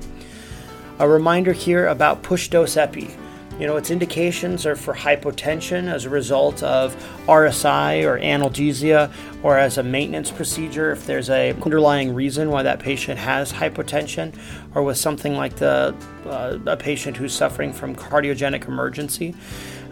A 1.00 1.08
reminder 1.08 1.54
here 1.54 1.88
about 1.88 2.24
push 2.24 2.48
dose 2.48 2.78
epi. 2.78 3.10
You 3.60 3.68
know, 3.68 3.78
its 3.78 3.90
indications 3.90 4.66
are 4.66 4.76
for 4.76 4.94
hypotension 4.94 5.88
as 5.88 6.04
a 6.04 6.10
result 6.10 6.62
of 6.62 6.94
RSI 7.26 8.04
or 8.04 8.20
analgesia, 8.20 9.10
or 9.44 9.58
as 9.58 9.78
a 9.78 9.84
maintenance 9.84 10.30
procedure 10.30 10.92
if 10.92 11.06
there's 11.06 11.30
a 11.30 11.54
underlying 11.54 12.14
reason 12.14 12.50
why 12.50 12.64
that 12.64 12.80
patient 12.80 13.18
has 13.18 13.54
hypotension, 13.54 14.36
or 14.76 14.84
with 14.84 14.98
something 14.98 15.36
like 15.36 15.56
the 15.56 15.96
uh, 16.26 16.60
a 16.66 16.76
patient 16.76 17.16
who's 17.16 17.34
suffering 17.34 17.72
from 17.72 17.96
cardiogenic 17.96 18.68
emergency. 18.68 19.34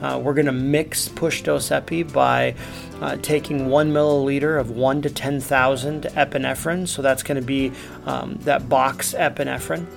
Uh, 0.01 0.20
we're 0.22 0.34
going 0.34 0.46
to 0.46 0.51
mix 0.51 1.08
push 1.08 1.41
dose 1.43 1.72
epi 1.72 2.03
by 2.03 2.53
uh, 3.00 3.15
taking 3.22 3.70
one 3.70 3.93
milliliter 3.93 4.60
of 4.60 4.72
one 4.72 5.01
to 5.01 5.10
ten 5.10 5.39
thousand 5.39 6.03
epinephrine. 6.03 6.86
So 6.86 7.01
that's 7.01 7.24
going 7.24 7.39
to 7.39 7.46
be 7.46 7.72
um, 8.05 8.36
that 8.41 8.67
box 8.67 9.13
epinephrine 9.17 9.88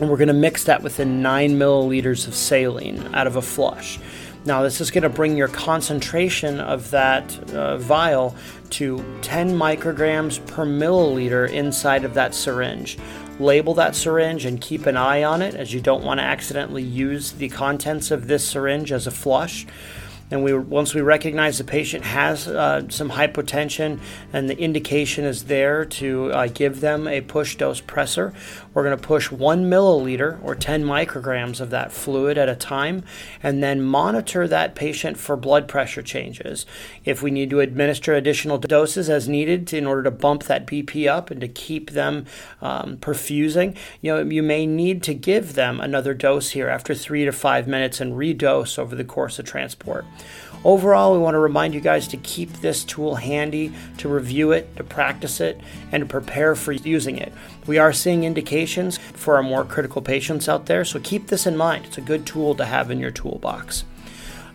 and 0.00 0.08
we're 0.08 0.16
going 0.16 0.28
to 0.28 0.34
mix 0.34 0.64
that 0.64 0.82
within 0.82 1.22
9 1.22 1.58
milliliters 1.58 2.26
of 2.26 2.34
saline 2.34 3.14
out 3.14 3.26
of 3.26 3.36
a 3.36 3.42
flush. 3.42 3.98
Now, 4.44 4.62
this 4.62 4.80
is 4.80 4.90
going 4.90 5.02
to 5.02 5.08
bring 5.08 5.36
your 5.36 5.48
concentration 5.48 6.58
of 6.58 6.90
that 6.90 7.52
uh, 7.52 7.76
vial 7.78 8.34
to 8.70 9.04
10 9.22 9.52
micrograms 9.52 10.44
per 10.48 10.66
milliliter 10.66 11.48
inside 11.48 12.04
of 12.04 12.14
that 12.14 12.34
syringe. 12.34 12.98
Label 13.38 13.74
that 13.74 13.94
syringe 13.94 14.44
and 14.44 14.60
keep 14.60 14.86
an 14.86 14.96
eye 14.96 15.22
on 15.22 15.42
it 15.42 15.54
as 15.54 15.72
you 15.72 15.80
don't 15.80 16.02
want 16.02 16.18
to 16.18 16.24
accidentally 16.24 16.82
use 16.82 17.32
the 17.32 17.48
contents 17.50 18.10
of 18.10 18.26
this 18.26 18.44
syringe 18.46 18.90
as 18.90 19.06
a 19.06 19.12
flush. 19.12 19.64
And 20.32 20.42
we 20.42 20.54
once 20.54 20.94
we 20.94 21.02
recognize 21.02 21.58
the 21.58 21.64
patient 21.64 22.06
has 22.06 22.48
uh, 22.48 22.88
some 22.88 23.10
hypotension 23.10 24.00
and 24.32 24.48
the 24.48 24.58
indication 24.58 25.26
is 25.26 25.44
there 25.44 25.84
to 25.84 26.32
uh, 26.32 26.46
give 26.46 26.80
them 26.80 27.06
a 27.06 27.20
push 27.20 27.56
dose 27.56 27.82
pressor, 27.82 28.32
we're 28.72 28.82
going 28.82 28.96
to 28.96 29.06
push 29.06 29.30
one 29.30 29.68
milliliter 29.68 30.42
or 30.42 30.54
10 30.54 30.84
micrograms 30.84 31.60
of 31.60 31.68
that 31.68 31.92
fluid 31.92 32.38
at 32.38 32.48
a 32.48 32.56
time 32.56 33.04
and 33.42 33.62
then 33.62 33.82
monitor 33.82 34.48
that 34.48 34.74
patient 34.74 35.18
for 35.18 35.36
blood 35.36 35.68
pressure 35.68 36.00
changes. 36.00 36.64
If 37.04 37.20
we 37.20 37.30
need 37.30 37.50
to 37.50 37.60
administer 37.60 38.14
additional 38.14 38.56
doses 38.56 39.10
as 39.10 39.28
needed 39.28 39.74
in 39.74 39.86
order 39.86 40.04
to 40.04 40.10
bump 40.10 40.44
that 40.44 40.66
BP 40.66 41.06
up 41.08 41.30
and 41.30 41.42
to 41.42 41.48
keep 41.48 41.90
them 41.90 42.24
um, 42.62 42.96
perfusing, 42.96 43.76
you 44.00 44.10
know, 44.10 44.22
you 44.22 44.42
may 44.42 44.64
need 44.64 45.02
to 45.02 45.12
give 45.12 45.52
them 45.52 45.78
another 45.78 46.14
dose 46.14 46.52
here 46.52 46.70
after 46.70 46.94
three 46.94 47.26
to 47.26 47.32
five 47.32 47.68
minutes 47.68 48.00
and 48.00 48.14
redose 48.14 48.78
over 48.78 48.96
the 48.96 49.04
course 49.04 49.38
of 49.38 49.44
transport. 49.44 50.06
Overall, 50.64 51.12
we 51.12 51.18
want 51.18 51.34
to 51.34 51.40
remind 51.40 51.74
you 51.74 51.80
guys 51.80 52.06
to 52.08 52.16
keep 52.16 52.52
this 52.52 52.84
tool 52.84 53.16
handy, 53.16 53.72
to 53.98 54.08
review 54.08 54.52
it, 54.52 54.76
to 54.76 54.84
practice 54.84 55.40
it, 55.40 55.60
and 55.90 56.02
to 56.02 56.06
prepare 56.06 56.54
for 56.54 56.70
using 56.70 57.18
it. 57.18 57.32
We 57.66 57.78
are 57.78 57.92
seeing 57.92 58.22
indications 58.22 58.98
for 58.98 59.36
our 59.36 59.42
more 59.42 59.64
critical 59.64 60.02
patients 60.02 60.48
out 60.48 60.66
there, 60.66 60.84
so 60.84 61.00
keep 61.00 61.26
this 61.26 61.46
in 61.46 61.56
mind. 61.56 61.86
It's 61.86 61.98
a 61.98 62.02
good 62.02 62.26
tool 62.26 62.54
to 62.54 62.64
have 62.64 62.90
in 62.90 63.00
your 63.00 63.10
toolbox. 63.10 63.84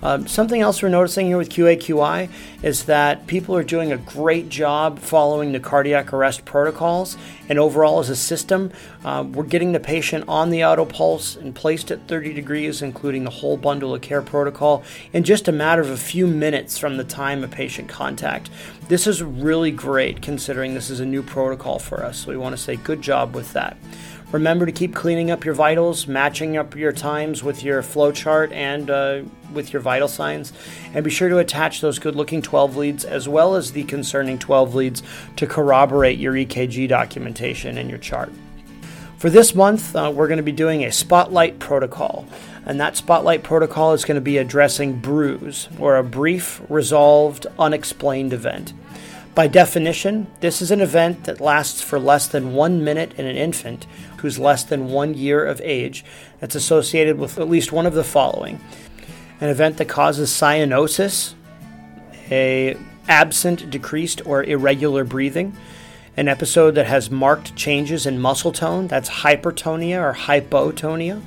Um, 0.01 0.27
something 0.27 0.61
else 0.61 0.81
we're 0.81 0.89
noticing 0.89 1.27
here 1.27 1.37
with 1.37 1.49
QAQI 1.49 2.29
is 2.61 2.85
that 2.85 3.25
people 3.27 3.55
are 3.55 3.63
doing 3.63 3.91
a 3.91 3.97
great 3.97 4.49
job 4.49 4.99
following 4.99 5.51
the 5.51 5.59
cardiac 5.59 6.13
arrest 6.13 6.45
protocols, 6.45 7.17
and 7.49 7.57
overall, 7.57 7.99
as 7.99 8.09
a 8.09 8.15
system, 8.15 8.71
uh, 9.03 9.25
we're 9.27 9.43
getting 9.43 9.71
the 9.71 9.79
patient 9.79 10.25
on 10.27 10.49
the 10.49 10.63
auto 10.63 10.85
pulse 10.85 11.35
and 11.35 11.55
placed 11.55 11.89
at 11.89 12.07
30 12.07 12.33
degrees, 12.33 12.81
including 12.81 13.23
the 13.23 13.29
whole 13.29 13.57
bundle 13.57 13.95
of 13.95 14.01
care 14.01 14.21
protocol, 14.21 14.83
in 15.13 15.23
just 15.23 15.47
a 15.47 15.51
matter 15.51 15.81
of 15.81 15.89
a 15.89 15.97
few 15.97 16.27
minutes 16.27 16.77
from 16.77 16.97
the 16.97 17.03
time 17.03 17.43
of 17.43 17.49
patient 17.49 17.89
contact. 17.89 18.49
This 18.89 19.07
is 19.07 19.23
really 19.23 19.71
great 19.71 20.21
considering 20.21 20.73
this 20.73 20.89
is 20.89 20.99
a 20.99 21.05
new 21.05 21.23
protocol 21.23 21.79
for 21.79 22.03
us, 22.03 22.19
so 22.19 22.29
we 22.29 22.37
want 22.37 22.55
to 22.55 22.61
say 22.61 22.75
good 22.75 23.01
job 23.01 23.33
with 23.33 23.53
that. 23.53 23.77
Remember 24.31 24.65
to 24.65 24.73
keep 24.73 24.93
cleaning 24.93 25.31
up 25.31 25.45
your 25.45 25.53
vitals, 25.53 26.05
matching 26.05 26.57
up 26.57 26.75
your 26.75 26.91
times 26.91 27.43
with 27.43 27.63
your 27.63 27.81
flow 27.81 28.11
chart 28.11 28.51
and 28.51 28.89
uh, 28.89 29.21
with 29.53 29.71
your 29.71 29.81
vital 29.81 30.09
signs, 30.09 30.51
and 30.93 31.05
be 31.05 31.09
sure 31.09 31.29
to 31.29 31.37
attach 31.37 31.79
those 31.79 31.97
good 31.97 32.13
looking 32.13 32.41
12 32.41 32.75
leads 32.75 33.05
as 33.05 33.29
well 33.29 33.55
as 33.55 33.71
the 33.71 33.83
concerning 33.85 34.37
12 34.37 34.75
leads 34.75 35.03
to 35.37 35.47
corroborate 35.47 36.19
your 36.19 36.33
EKG 36.33 36.89
documentation 36.89 37.77
and 37.77 37.89
your 37.89 37.99
chart. 37.99 38.29
For 39.17 39.29
this 39.29 39.55
month, 39.55 39.95
uh, 39.95 40.11
we're 40.13 40.27
going 40.27 40.37
to 40.37 40.43
be 40.43 40.51
doing 40.51 40.83
a 40.83 40.91
spotlight 40.91 41.57
protocol, 41.57 42.27
and 42.65 42.81
that 42.81 42.97
spotlight 42.97 43.43
protocol 43.43 43.93
is 43.93 44.03
going 44.03 44.15
to 44.15 44.21
be 44.21 44.37
addressing 44.37 44.99
BRUE 44.99 45.53
or 45.79 45.95
a 45.95 46.03
brief, 46.03 46.61
resolved, 46.67 47.47
unexplained 47.57 48.33
event. 48.33 48.73
By 49.37 49.45
definition, 49.45 50.25
this 50.39 50.63
is 50.63 50.71
an 50.71 50.81
event 50.81 51.25
that 51.25 51.39
lasts 51.39 51.79
for 51.79 51.99
less 51.99 52.25
than 52.25 52.55
one 52.55 52.83
minute 52.83 53.13
in 53.19 53.27
an 53.27 53.35
infant 53.35 53.85
who's 54.17 54.39
less 54.39 54.63
than 54.63 54.89
one 54.89 55.13
year 55.13 55.45
of 55.45 55.61
age 55.63 56.03
that's 56.39 56.55
associated 56.55 57.19
with 57.19 57.37
at 57.37 57.47
least 57.47 57.71
one 57.71 57.85
of 57.85 57.93
the 57.93 58.03
following. 58.03 58.59
An 59.39 59.49
event 59.49 59.77
that 59.77 59.87
causes 59.87 60.31
cyanosis, 60.31 61.35
a 62.31 62.75
absent, 63.07 63.69
decreased, 63.69 64.25
or 64.25 64.43
irregular 64.43 65.03
breathing, 65.03 65.55
an 66.17 66.27
episode 66.27 66.71
that 66.71 66.87
has 66.87 67.11
marked 67.11 67.55
changes 67.55 68.07
in 68.07 68.19
muscle 68.19 68.51
tone, 68.51 68.87
that's 68.87 69.07
hypertonia 69.21 70.01
or 70.01 70.15
hypotonia, 70.15 71.21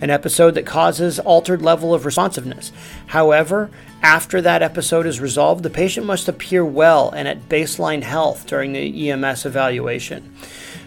an 0.00 0.10
episode 0.10 0.54
that 0.54 0.66
causes 0.66 1.18
altered 1.18 1.62
level 1.62 1.94
of 1.94 2.04
responsiveness. 2.04 2.72
However, 3.06 3.70
after 4.02 4.40
that 4.42 4.62
episode 4.62 5.06
is 5.06 5.20
resolved, 5.20 5.62
the 5.62 5.70
patient 5.70 6.06
must 6.06 6.28
appear 6.28 6.64
well 6.64 7.10
and 7.10 7.26
at 7.26 7.48
baseline 7.48 8.02
health 8.02 8.46
during 8.46 8.72
the 8.72 9.10
EMS 9.10 9.46
evaluation. 9.46 10.34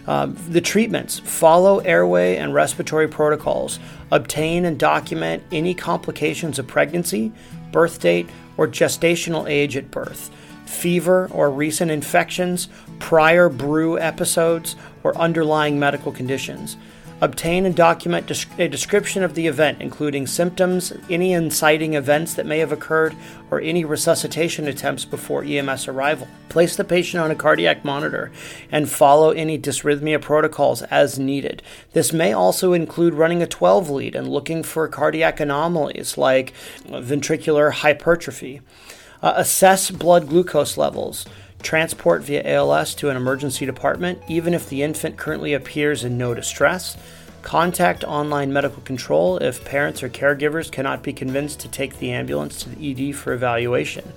Um, 0.06 0.36
the 0.48 0.60
treatments 0.60 1.18
follow 1.18 1.78
airway 1.80 2.36
and 2.36 2.54
respiratory 2.54 3.08
protocols, 3.08 3.78
obtain 4.10 4.64
and 4.64 4.78
document 4.78 5.42
any 5.52 5.74
complications 5.74 6.58
of 6.58 6.66
pregnancy, 6.66 7.32
birth 7.72 8.00
date, 8.00 8.28
or 8.56 8.66
gestational 8.66 9.48
age 9.48 9.76
at 9.76 9.90
birth, 9.90 10.30
fever 10.64 11.28
or 11.32 11.50
recent 11.50 11.90
infections, 11.90 12.68
prior 12.98 13.48
BRUE 13.48 13.98
episodes, 13.98 14.76
or 15.02 15.16
underlying 15.16 15.78
medical 15.78 16.12
conditions. 16.12 16.76
Obtain 17.22 17.66
and 17.66 17.76
document 17.76 18.30
a 18.58 18.68
description 18.68 19.22
of 19.22 19.34
the 19.34 19.46
event, 19.46 19.82
including 19.82 20.26
symptoms, 20.26 20.92
any 21.10 21.34
inciting 21.34 21.92
events 21.92 22.32
that 22.32 22.46
may 22.46 22.58
have 22.60 22.72
occurred, 22.72 23.14
or 23.50 23.60
any 23.60 23.84
resuscitation 23.84 24.66
attempts 24.66 25.04
before 25.04 25.44
EMS 25.44 25.86
arrival. 25.86 26.26
Place 26.48 26.76
the 26.76 26.84
patient 26.84 27.22
on 27.22 27.30
a 27.30 27.34
cardiac 27.34 27.84
monitor 27.84 28.32
and 28.72 28.88
follow 28.88 29.32
any 29.32 29.58
dysrhythmia 29.58 30.22
protocols 30.22 30.80
as 30.84 31.18
needed. 31.18 31.62
This 31.92 32.10
may 32.10 32.32
also 32.32 32.72
include 32.72 33.12
running 33.12 33.42
a 33.42 33.46
12 33.46 33.90
lead 33.90 34.14
and 34.16 34.26
looking 34.26 34.62
for 34.62 34.88
cardiac 34.88 35.40
anomalies 35.40 36.16
like 36.16 36.54
ventricular 36.86 37.70
hypertrophy. 37.70 38.62
Uh, 39.22 39.34
assess 39.36 39.90
blood 39.90 40.28
glucose 40.28 40.78
levels 40.78 41.26
transport 41.62 42.22
via 42.22 42.42
ALS 42.44 42.94
to 42.96 43.08
an 43.10 43.16
emergency 43.16 43.66
department, 43.66 44.22
even 44.28 44.54
if 44.54 44.68
the 44.68 44.82
infant 44.82 45.16
currently 45.16 45.54
appears 45.54 46.04
in 46.04 46.18
no 46.18 46.34
distress, 46.34 46.96
contact 47.42 48.04
online 48.04 48.52
medical 48.52 48.82
control 48.82 49.38
if 49.38 49.64
parents 49.64 50.02
or 50.02 50.08
caregivers 50.08 50.70
cannot 50.70 51.02
be 51.02 51.12
convinced 51.12 51.60
to 51.60 51.68
take 51.68 51.98
the 51.98 52.10
ambulance 52.10 52.62
to 52.62 52.68
the 52.68 53.10
ED 53.10 53.14
for 53.14 53.32
evaluation. 53.32 54.12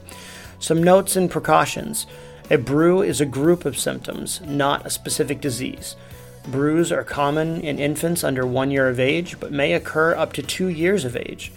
Some 0.59 0.83
notes 0.83 1.15
and 1.15 1.29
precautions. 1.29 2.05
A 2.49 2.57
BRUE 2.57 3.01
is 3.01 3.21
a 3.21 3.25
group 3.25 3.65
of 3.65 3.77
symptoms, 3.77 4.41
not 4.41 4.85
a 4.85 4.89
specific 4.89 5.39
disease. 5.41 5.95
BRUEs 6.47 6.91
are 6.91 7.03
common 7.03 7.61
in 7.61 7.79
infants 7.79 8.23
under 8.23 8.45
one 8.45 8.69
year 8.69 8.89
of 8.89 8.99
age, 8.99 9.39
but 9.39 9.51
may 9.51 9.73
occur 9.73 10.13
up 10.15 10.33
to 10.33 10.41
two 10.41 10.67
years 10.67 11.05
of 11.05 11.15
age. 11.15 11.51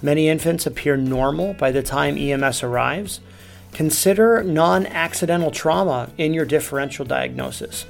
Many 0.00 0.28
infants 0.28 0.64
appear 0.64 0.96
normal 0.96 1.54
by 1.54 1.72
the 1.72 1.82
time 1.82 2.16
EMS 2.16 2.62
arrives. 2.62 3.20
Consider 3.72 4.42
non 4.42 4.86
accidental 4.86 5.50
trauma 5.50 6.10
in 6.18 6.34
your 6.34 6.44
differential 6.44 7.04
diagnosis. 7.04 7.86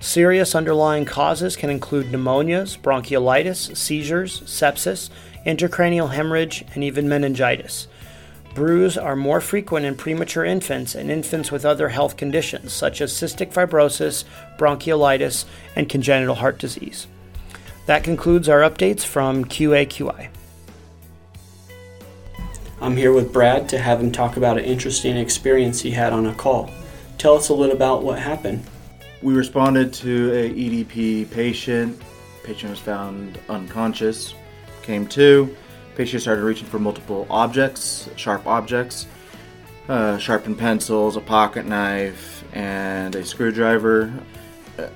Serious 0.00 0.54
underlying 0.54 1.04
causes 1.04 1.56
can 1.56 1.68
include 1.68 2.06
pneumonias, 2.06 2.78
bronchiolitis, 2.78 3.76
seizures, 3.76 4.40
sepsis, 4.42 5.10
intracranial 5.46 6.10
hemorrhage, 6.10 6.64
and 6.74 6.82
even 6.82 7.08
meningitis. 7.08 7.86
BRUEs 8.54 8.96
are 8.96 9.14
more 9.14 9.40
frequent 9.40 9.86
in 9.86 9.94
premature 9.94 10.44
infants 10.44 10.94
and 10.94 11.10
infants 11.10 11.52
with 11.52 11.64
other 11.64 11.90
health 11.90 12.16
conditions 12.16 12.72
such 12.72 13.00
as 13.00 13.12
cystic 13.12 13.52
fibrosis, 13.52 14.24
bronchiolitis, 14.58 15.44
and 15.76 15.88
congenital 15.88 16.34
heart 16.36 16.58
disease. 16.58 17.06
That 17.86 18.02
concludes 18.02 18.48
our 18.48 18.60
updates 18.60 19.04
from 19.04 19.44
QAQI. 19.44 20.30
I'm 22.82 22.96
here 22.96 23.12
with 23.12 23.30
Brad 23.30 23.68
to 23.68 23.78
have 23.78 24.00
him 24.00 24.10
talk 24.10 24.38
about 24.38 24.56
an 24.56 24.64
interesting 24.64 25.18
experience 25.18 25.82
he 25.82 25.90
had 25.90 26.14
on 26.14 26.26
a 26.26 26.34
call. 26.34 26.70
Tell 27.18 27.34
us 27.34 27.50
a 27.50 27.54
little 27.54 27.76
about 27.76 28.02
what 28.02 28.18
happened. 28.18 28.64
We 29.20 29.34
responded 29.34 29.92
to 29.94 30.32
a 30.32 30.50
EDP 30.50 31.30
patient. 31.30 32.00
Patient 32.42 32.70
was 32.70 32.80
found 32.80 33.38
unconscious. 33.50 34.34
Came 34.80 35.06
to. 35.08 35.54
Patient 35.94 36.22
started 36.22 36.42
reaching 36.42 36.66
for 36.66 36.78
multiple 36.78 37.26
objects, 37.28 38.08
sharp 38.16 38.46
objects, 38.46 39.06
uh, 39.90 40.16
sharpened 40.16 40.56
pencils, 40.56 41.16
a 41.16 41.20
pocket 41.20 41.66
knife, 41.66 42.42
and 42.54 43.14
a 43.14 43.26
screwdriver. 43.26 44.10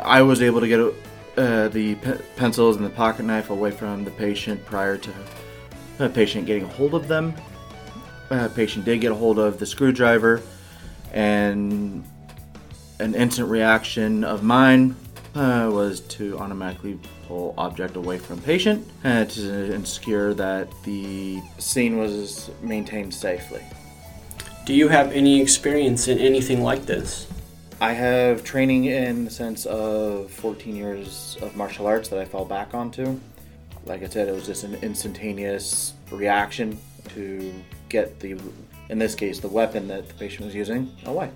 I 0.01 0.23
was 0.23 0.41
able 0.41 0.61
to 0.61 0.69
get 0.69 0.81
uh, 1.37 1.69
the 1.69 1.97
pe- 1.97 2.23
pencils 2.37 2.77
and 2.77 2.87
the 2.87 2.91
pocket 2.91 3.25
knife 3.25 3.51
away 3.51 3.73
from 3.73 4.05
the 4.05 4.11
patient 4.11 4.65
prior 4.65 4.97
to 4.97 5.13
the 5.99 6.09
patient 6.09 6.47
getting 6.47 6.65
a 6.65 6.69
hold 6.69 6.95
of 6.95 7.09
them 7.09 7.35
uh, 8.31 8.49
patient 8.49 8.85
did 8.85 9.01
get 9.01 9.13
a 9.13 9.15
hold 9.15 9.39
of 9.39 9.59
the 9.59 9.67
screwdriver, 9.67 10.43
and 11.13 12.05
an 12.99 13.15
instant 13.15 13.49
reaction 13.49 14.25
of 14.25 14.43
mine 14.43 14.97
uh, 15.35 15.69
was 15.73 16.01
to 16.01 16.39
automatically 16.39 16.99
pull 17.27 17.55
object 17.59 17.97
away 17.97 18.19
from 18.19 18.41
patient 18.41 18.87
and 19.03 19.29
to 19.31 19.73
ensure 19.73 20.35
that 20.35 20.69
the 20.85 21.41
scene 21.59 21.99
was 21.99 22.51
maintained 22.63 23.13
safely. 23.13 23.63
Do 24.65 24.75
you 24.75 24.89
have 24.89 25.13
any 25.13 25.41
experience 25.41 26.09
in 26.09 26.19
anything 26.19 26.63
like 26.63 26.87
this? 26.87 27.27
I 27.81 27.93
have 27.93 28.45
training 28.45 28.87
in 28.87 29.25
the 29.25 29.31
sense 29.31 29.67
of 29.67 30.31
14 30.31 30.75
years 30.77 31.37
of 31.43 31.57
martial 31.57 31.87
arts 31.87 32.09
that 32.09 32.19
I 32.19 32.25
fell 32.25 32.45
back 32.45 32.73
onto. 32.73 33.21
Like 33.85 34.03
I 34.03 34.09
said, 34.09 34.29
it 34.29 34.33
was 34.33 34.47
just 34.47 34.65
an 34.65 34.77
instantaneous 34.77 35.93
reaction 36.11 36.79
to 37.11 37.53
get 37.95 38.19
the, 38.19 38.37
in 38.89 38.99
this 38.99 39.15
case, 39.15 39.39
the 39.39 39.49
weapon 39.49 39.87
that 39.89 40.09
the 40.09 40.15
patient 40.15 40.45
was 40.45 40.55
using 40.55 40.91
away. 41.07 41.31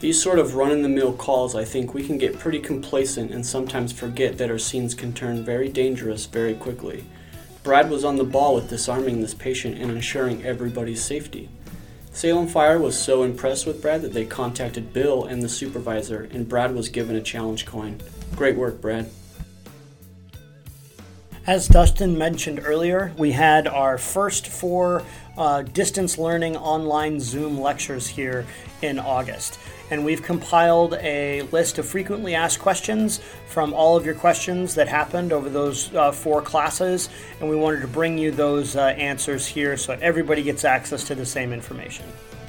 These 0.00 0.20
sort 0.20 0.40
of 0.40 0.56
run 0.56 0.72
in 0.72 0.82
the 0.82 0.88
mill 0.88 1.12
calls, 1.12 1.54
I 1.54 1.64
think 1.64 1.94
we 1.94 2.04
can 2.04 2.18
get 2.18 2.40
pretty 2.40 2.58
complacent 2.58 3.30
and 3.30 3.46
sometimes 3.46 3.92
forget 3.92 4.36
that 4.38 4.50
our 4.50 4.58
scenes 4.58 4.94
can 4.94 5.12
turn 5.12 5.44
very 5.44 5.68
dangerous 5.68 6.26
very 6.26 6.54
quickly. 6.54 7.04
Brad 7.62 7.88
was 7.88 8.04
on 8.04 8.16
the 8.16 8.24
ball 8.24 8.56
with 8.56 8.68
disarming 8.68 9.20
this 9.20 9.34
patient 9.34 9.78
and 9.78 9.92
ensuring 9.92 10.44
everybody's 10.44 11.04
safety. 11.04 11.48
Salem 12.10 12.48
Fire 12.48 12.80
was 12.80 12.98
so 12.98 13.22
impressed 13.22 13.64
with 13.64 13.80
Brad 13.80 14.02
that 14.02 14.12
they 14.12 14.26
contacted 14.26 14.92
Bill 14.92 15.24
and 15.24 15.40
the 15.40 15.48
supervisor, 15.48 16.28
and 16.32 16.48
Brad 16.48 16.74
was 16.74 16.88
given 16.88 17.14
a 17.14 17.22
challenge 17.22 17.64
coin. 17.64 18.00
Great 18.34 18.56
work, 18.56 18.80
Brad. 18.80 19.08
As 21.44 21.66
Dustin 21.66 22.16
mentioned 22.16 22.60
earlier, 22.64 23.12
we 23.18 23.32
had 23.32 23.66
our 23.66 23.98
first 23.98 24.46
four 24.46 25.02
uh, 25.36 25.62
distance 25.62 26.16
learning 26.16 26.56
online 26.56 27.18
Zoom 27.18 27.60
lectures 27.60 28.06
here 28.06 28.46
in 28.80 29.00
August. 29.00 29.58
And 29.90 30.04
we've 30.04 30.22
compiled 30.22 30.94
a 30.94 31.42
list 31.50 31.78
of 31.78 31.86
frequently 31.86 32.36
asked 32.36 32.60
questions 32.60 33.20
from 33.48 33.74
all 33.74 33.96
of 33.96 34.06
your 34.06 34.14
questions 34.14 34.76
that 34.76 34.86
happened 34.86 35.32
over 35.32 35.48
those 35.48 35.92
uh, 35.96 36.12
four 36.12 36.42
classes. 36.42 37.08
And 37.40 37.50
we 37.50 37.56
wanted 37.56 37.80
to 37.80 37.88
bring 37.88 38.18
you 38.18 38.30
those 38.30 38.76
uh, 38.76 38.80
answers 38.90 39.44
here 39.44 39.76
so 39.76 39.98
everybody 40.00 40.44
gets 40.44 40.64
access 40.64 41.02
to 41.04 41.16
the 41.16 41.26
same 41.26 41.52
information. 41.52 42.06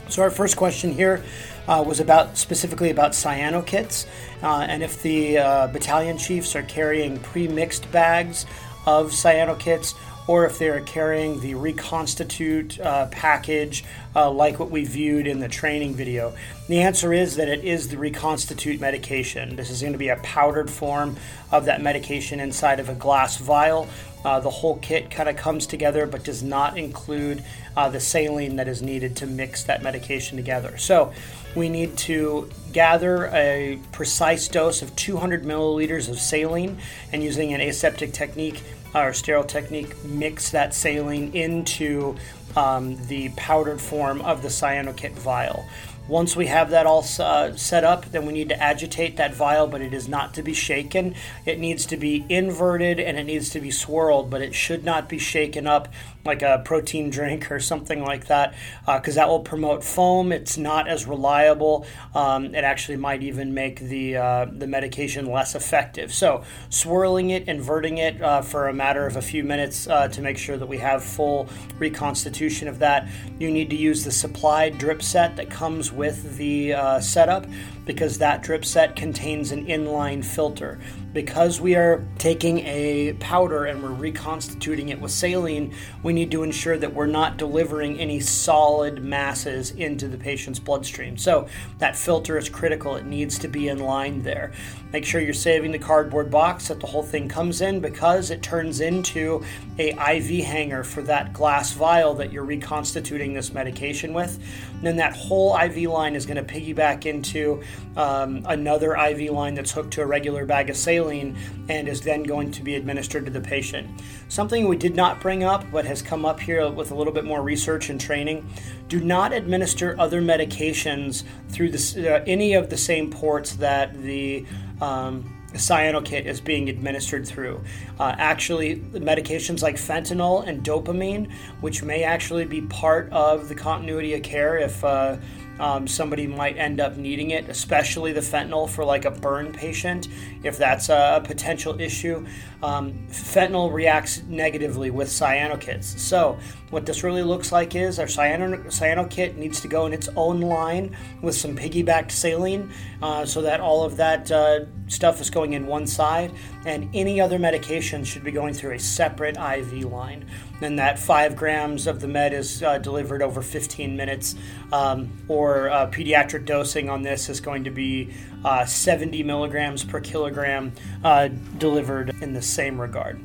So, 0.09 0.21
our 0.21 0.29
first 0.29 0.57
question 0.57 0.91
here 0.91 1.23
uh, 1.67 1.83
was 1.87 1.99
about 1.99 2.37
specifically 2.37 2.91
about 2.91 3.13
cyano 3.13 3.65
kits 3.65 4.05
uh, 4.43 4.65
and 4.69 4.83
if 4.83 5.01
the 5.01 5.37
uh, 5.37 5.67
battalion 5.67 6.17
chiefs 6.17 6.55
are 6.55 6.63
carrying 6.63 7.17
pre 7.19 7.47
mixed 7.47 7.89
bags 7.91 8.45
of 8.85 9.11
cyano 9.11 9.57
kits 9.57 9.95
or 10.27 10.45
if 10.45 10.57
they're 10.57 10.81
carrying 10.81 11.39
the 11.41 11.53
reconstitute 11.55 12.79
uh, 12.79 13.07
package 13.07 13.83
uh, 14.15 14.29
like 14.31 14.59
what 14.59 14.71
we 14.71 14.85
viewed 14.85 15.27
in 15.27 15.39
the 15.39 15.49
training 15.49 15.93
video. 15.93 16.33
The 16.67 16.81
answer 16.81 17.11
is 17.11 17.35
that 17.35 17.49
it 17.49 17.63
is 17.63 17.89
the 17.89 17.97
reconstitute 17.97 18.79
medication. 18.79 19.55
This 19.55 19.69
is 19.69 19.81
going 19.81 19.93
to 19.93 19.99
be 19.99 20.09
a 20.09 20.15
powdered 20.17 20.69
form 20.69 21.17
of 21.51 21.65
that 21.65 21.81
medication 21.81 22.39
inside 22.39 22.79
of 22.79 22.89
a 22.89 22.95
glass 22.95 23.37
vial. 23.37 23.87
Uh, 24.23 24.39
the 24.39 24.49
whole 24.49 24.77
kit 24.77 25.11
kind 25.11 25.27
of 25.27 25.35
comes 25.35 25.67
together 25.67 26.05
but 26.05 26.23
does 26.23 26.41
not 26.41 26.77
include 26.77 27.43
uh, 27.75 27.89
the 27.89 27.99
saline 27.99 28.55
that 28.55 28.69
is 28.69 28.81
needed 28.81 29.17
to 29.17 29.27
mix 29.27 29.63
that 29.63 29.83
medication 29.83 30.37
together. 30.37 30.77
So 30.77 31.11
we 31.55 31.69
need 31.69 31.95
to 31.97 32.49
gather 32.71 33.27
a 33.27 33.79
precise 33.91 34.47
dose 34.47 34.81
of 34.81 34.95
200 34.95 35.43
milliliters 35.43 36.09
of 36.09 36.19
saline 36.19 36.77
and 37.11 37.23
using 37.23 37.53
an 37.53 37.61
aseptic 37.61 38.13
technique 38.13 38.63
or 38.95 39.13
sterile 39.13 39.43
technique, 39.43 40.03
mix 40.05 40.51
that 40.51 40.73
saline 40.73 41.31
into 41.33 42.15
um, 42.55 42.97
the 43.07 43.29
powdered 43.29 43.81
form 43.81 44.21
of 44.21 44.41
the 44.41 44.47
cyanokit 44.47 45.13
vial. 45.13 45.65
Once 46.07 46.35
we 46.35 46.47
have 46.47 46.69
that 46.71 46.85
all 46.85 47.05
uh, 47.19 47.55
set 47.55 47.83
up, 47.83 48.05
then 48.11 48.25
we 48.25 48.33
need 48.33 48.49
to 48.49 48.61
agitate 48.61 49.15
that 49.17 49.33
vial, 49.33 49.67
but 49.67 49.81
it 49.81 49.93
is 49.93 50.07
not 50.09 50.33
to 50.33 50.43
be 50.43 50.53
shaken. 50.53 51.15
It 51.45 51.59
needs 51.59 51.85
to 51.87 51.97
be 51.97 52.25
inverted 52.27 52.99
and 52.99 53.17
it 53.17 53.23
needs 53.23 53.49
to 53.51 53.61
be 53.61 53.71
swirled, 53.71 54.29
but 54.29 54.41
it 54.41 54.53
should 54.53 54.83
not 54.83 55.07
be 55.07 55.17
shaken 55.17 55.65
up 55.65 55.87
like 56.25 56.41
a 56.41 56.61
protein 56.63 57.09
drink 57.09 57.51
or 57.51 57.59
something 57.59 58.03
like 58.03 58.27
that, 58.27 58.53
because 58.85 59.17
uh, 59.17 59.21
that 59.21 59.27
will 59.27 59.41
promote 59.41 59.83
foam. 59.83 60.31
It's 60.31 60.57
not 60.57 60.87
as 60.87 61.05
reliable. 61.05 61.85
Um, 62.15 62.55
it 62.55 62.63
actually 62.63 62.97
might 62.97 63.23
even 63.23 63.53
make 63.53 63.79
the 63.79 64.17
uh, 64.17 64.45
the 64.45 64.67
medication 64.67 65.25
less 65.25 65.55
effective. 65.55 66.13
So 66.13 66.43
swirling 66.69 67.31
it, 67.31 67.47
inverting 67.47 67.97
it 67.97 68.21
uh, 68.21 68.41
for 68.41 68.67
a 68.67 68.73
matter 68.73 69.05
of 69.05 69.17
a 69.17 69.21
few 69.21 69.43
minutes 69.43 69.87
uh, 69.87 70.07
to 70.09 70.21
make 70.21 70.37
sure 70.37 70.57
that 70.57 70.67
we 70.67 70.77
have 70.77 71.03
full 71.03 71.49
reconstitution 71.77 72.67
of 72.67 72.79
that. 72.79 73.07
You 73.39 73.51
need 73.51 73.69
to 73.71 73.75
use 73.75 74.03
the 74.05 74.11
supplied 74.11 74.77
drip 74.77 75.01
set 75.01 75.35
that 75.35 75.49
comes 75.49 75.91
with 75.95 76.37
the 76.37 76.73
uh, 76.73 76.99
setup 76.99 77.45
because 77.85 78.17
that 78.17 78.41
drip 78.43 78.65
set 78.65 78.95
contains 78.95 79.51
an 79.51 79.65
inline 79.67 80.23
filter. 80.23 80.79
Because 81.11 81.61
we 81.61 81.75
are 81.75 82.03
taking 82.17 82.59
a 82.59 83.13
powder 83.19 83.65
and 83.65 83.83
we're 83.83 83.89
reconstituting 83.89 84.89
it 84.89 84.99
with 84.99 85.11
saline, 85.11 85.73
we 86.01 86.13
need 86.13 86.31
to 86.31 86.43
ensure 86.43 86.77
that 86.77 86.93
we're 86.93 87.05
not 87.05 87.37
delivering 87.37 87.99
any 87.99 88.19
solid 88.19 89.03
masses 89.03 89.71
into 89.71 90.07
the 90.07 90.17
patient's 90.17 90.59
bloodstream. 90.59 91.17
So 91.17 91.47
that 91.77 91.95
filter 91.95 92.37
is 92.37 92.49
critical. 92.49 92.95
It 92.95 93.05
needs 93.05 93.37
to 93.39 93.47
be 93.47 93.67
in 93.67 93.79
line 93.79 94.23
there. 94.23 94.53
Make 94.91 95.05
sure 95.05 95.21
you're 95.21 95.33
saving 95.33 95.71
the 95.71 95.79
cardboard 95.79 96.31
box 96.31 96.67
that 96.67 96.79
the 96.79 96.87
whole 96.87 97.03
thing 97.03 97.27
comes 97.27 97.61
in 97.61 97.79
because 97.79 98.31
it 98.31 98.41
turns 98.41 98.79
into 98.79 99.43
a 99.77 99.89
IV 99.89 100.45
hanger 100.45 100.83
for 100.83 101.01
that 101.03 101.33
glass 101.33 101.73
vial 101.73 102.13
that 102.15 102.31
you're 102.31 102.45
reconstituting 102.45 103.33
this 103.33 103.53
medication 103.53 104.13
with. 104.13 104.39
And 104.73 104.83
then 104.83 104.95
that 104.97 105.15
whole 105.15 105.57
IV 105.57 105.89
line 105.89 106.15
is 106.15 106.25
going 106.25 106.43
to 106.43 106.53
piggyback 106.53 107.05
into 107.05 107.63
um, 107.95 108.43
another 108.47 108.95
IV 108.95 109.31
line 109.31 109.53
that's 109.53 109.71
hooked 109.71 109.91
to 109.93 110.01
a 110.01 110.05
regular 110.05 110.45
bag 110.45 110.69
of 110.69 110.77
saline 110.77 111.37
and 111.69 111.87
is 111.87 112.01
then 112.01 112.23
going 112.23 112.51
to 112.51 112.63
be 112.63 112.75
administered 112.75 113.25
to 113.25 113.31
the 113.31 113.41
patient. 113.41 113.89
Something 114.29 114.67
we 114.67 114.77
did 114.77 114.95
not 114.95 115.21
bring 115.21 115.43
up 115.43 115.65
but 115.71 115.85
has 115.85 116.01
come 116.01 116.25
up 116.25 116.39
here 116.39 116.69
with 116.69 116.91
a 116.91 116.95
little 116.95 117.13
bit 117.13 117.25
more 117.25 117.41
research 117.41 117.89
and 117.89 117.99
training 117.99 118.47
do 118.87 118.99
not 118.99 119.33
administer 119.33 119.95
other 119.99 120.21
medications 120.21 121.23
through 121.49 121.69
the, 121.69 122.15
uh, 122.15 122.23
any 122.27 122.53
of 122.53 122.69
the 122.69 122.77
same 122.77 123.09
ports 123.09 123.53
that 123.55 123.93
the 124.01 124.45
um, 124.81 125.33
cyanokit 125.53 126.25
is 126.25 126.41
being 126.41 126.69
administered 126.69 127.27
through. 127.27 127.63
Uh, 127.99 128.15
actually, 128.17 128.77
medications 128.77 129.61
like 129.61 129.75
fentanyl 129.75 130.45
and 130.47 130.63
dopamine, 130.63 131.31
which 131.61 131.83
may 131.83 132.03
actually 132.03 132.45
be 132.45 132.61
part 132.61 133.11
of 133.11 133.49
the 133.49 133.55
continuity 133.55 134.13
of 134.13 134.23
care 134.23 134.57
if 134.57 134.83
uh, 134.83 135.17
um, 135.63 135.87
somebody 135.87 136.27
might 136.27 136.57
end 136.57 136.81
up 136.81 136.97
needing 136.97 137.31
it, 137.31 137.47
especially 137.47 138.11
the 138.11 138.19
fentanyl 138.19 138.69
for 138.69 138.83
like 138.83 139.05
a 139.05 139.11
burn 139.11 139.53
patient, 139.53 140.09
if 140.43 140.57
that's 140.57 140.89
a 140.89 141.21
potential 141.23 141.79
issue. 141.79 142.25
Um, 142.61 142.91
fentanyl 143.07 143.71
reacts 143.71 144.23
negatively 144.23 144.89
with 144.89 145.07
cyanokits. 145.07 145.85
So, 145.97 146.37
what 146.73 146.87
this 146.87 147.03
really 147.03 147.21
looks 147.21 147.51
like 147.51 147.75
is 147.75 147.99
our 147.99 148.07
cyano, 148.07 148.65
cyanokit 148.65 149.35
needs 149.35 149.61
to 149.61 149.67
go 149.67 149.85
in 149.85 149.93
its 149.93 150.09
own 150.15 150.41
line 150.41 150.95
with 151.21 151.35
some 151.35 151.55
piggybacked 151.55 152.11
saline 152.11 152.71
uh, 153.01 153.25
so 153.25 153.43
that 153.43 153.61
all 153.61 153.83
of 153.83 153.95
that 153.97 154.31
uh, 154.31 154.61
stuff 154.87 155.21
is 155.21 155.29
going 155.29 155.53
in 155.53 155.67
one 155.67 155.85
side, 155.85 156.31
and 156.65 156.89
any 156.93 157.21
other 157.21 157.37
medication 157.37 158.03
should 158.03 158.23
be 158.23 158.31
going 158.31 158.53
through 158.53 158.71
a 158.71 158.79
separate 158.79 159.37
IV 159.37 159.85
line. 159.85 160.25
Then 160.59 160.75
that 160.77 160.97
five 160.97 161.35
grams 161.35 161.85
of 161.85 161.99
the 162.01 162.07
med 162.07 162.33
is 162.33 162.63
uh, 162.63 162.79
delivered 162.79 163.21
over 163.21 163.43
15 163.43 163.95
minutes, 163.95 164.35
um, 164.71 165.11
or 165.27 165.69
uh, 165.69 165.87
pediatric 165.91 166.45
dosing 166.45 166.89
on 166.89 167.03
this 167.03 167.29
is 167.29 167.39
going 167.39 167.65
to 167.65 167.71
be 167.71 168.11
uh, 168.43 168.65
70 168.65 169.21
milligrams 169.23 169.83
per 169.83 169.99
kilogram 169.99 170.73
uh, 171.03 171.27
delivered 171.59 172.15
in 172.21 172.33
the 172.33 172.41
same 172.41 172.81
regard. 172.81 173.21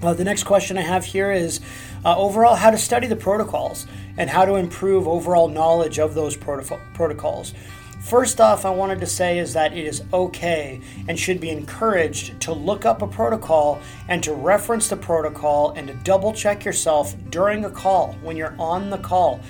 The 0.00 0.24
next 0.24 0.44
question 0.44 0.76
I 0.76 0.82
have 0.82 1.06
here 1.06 1.32
is 1.32 1.60
uh, 2.06 2.16
overall 2.16 2.54
how 2.54 2.70
to 2.70 2.78
study 2.78 3.08
the 3.08 3.16
protocols 3.16 3.86
and 4.16 4.30
how 4.30 4.44
to 4.44 4.54
improve 4.54 5.08
overall 5.08 5.48
knowledge 5.48 5.98
of 5.98 6.14
those 6.14 6.36
protocol- 6.36 6.78
protocols. 6.94 7.52
First 8.00 8.40
off, 8.40 8.64
I 8.64 8.70
wanted 8.70 9.00
to 9.00 9.06
say 9.06 9.40
is 9.40 9.54
that 9.54 9.72
it 9.72 9.84
is 9.84 10.04
okay 10.12 10.80
and 11.08 11.18
should 11.18 11.40
be 11.40 11.50
encouraged 11.50 12.40
to 12.42 12.52
look 12.52 12.84
up 12.84 13.02
a 13.02 13.08
protocol 13.08 13.80
and 14.06 14.22
to 14.22 14.32
reference 14.32 14.88
the 14.88 14.96
protocol 14.96 15.72
and 15.72 15.88
to 15.88 15.94
double 15.94 16.32
check 16.32 16.64
yourself 16.64 17.16
during 17.30 17.64
a 17.64 17.70
call 17.70 18.12
when 18.22 18.36
you're 18.36 18.54
on 18.60 18.90
the 18.90 18.98
call 18.98 19.40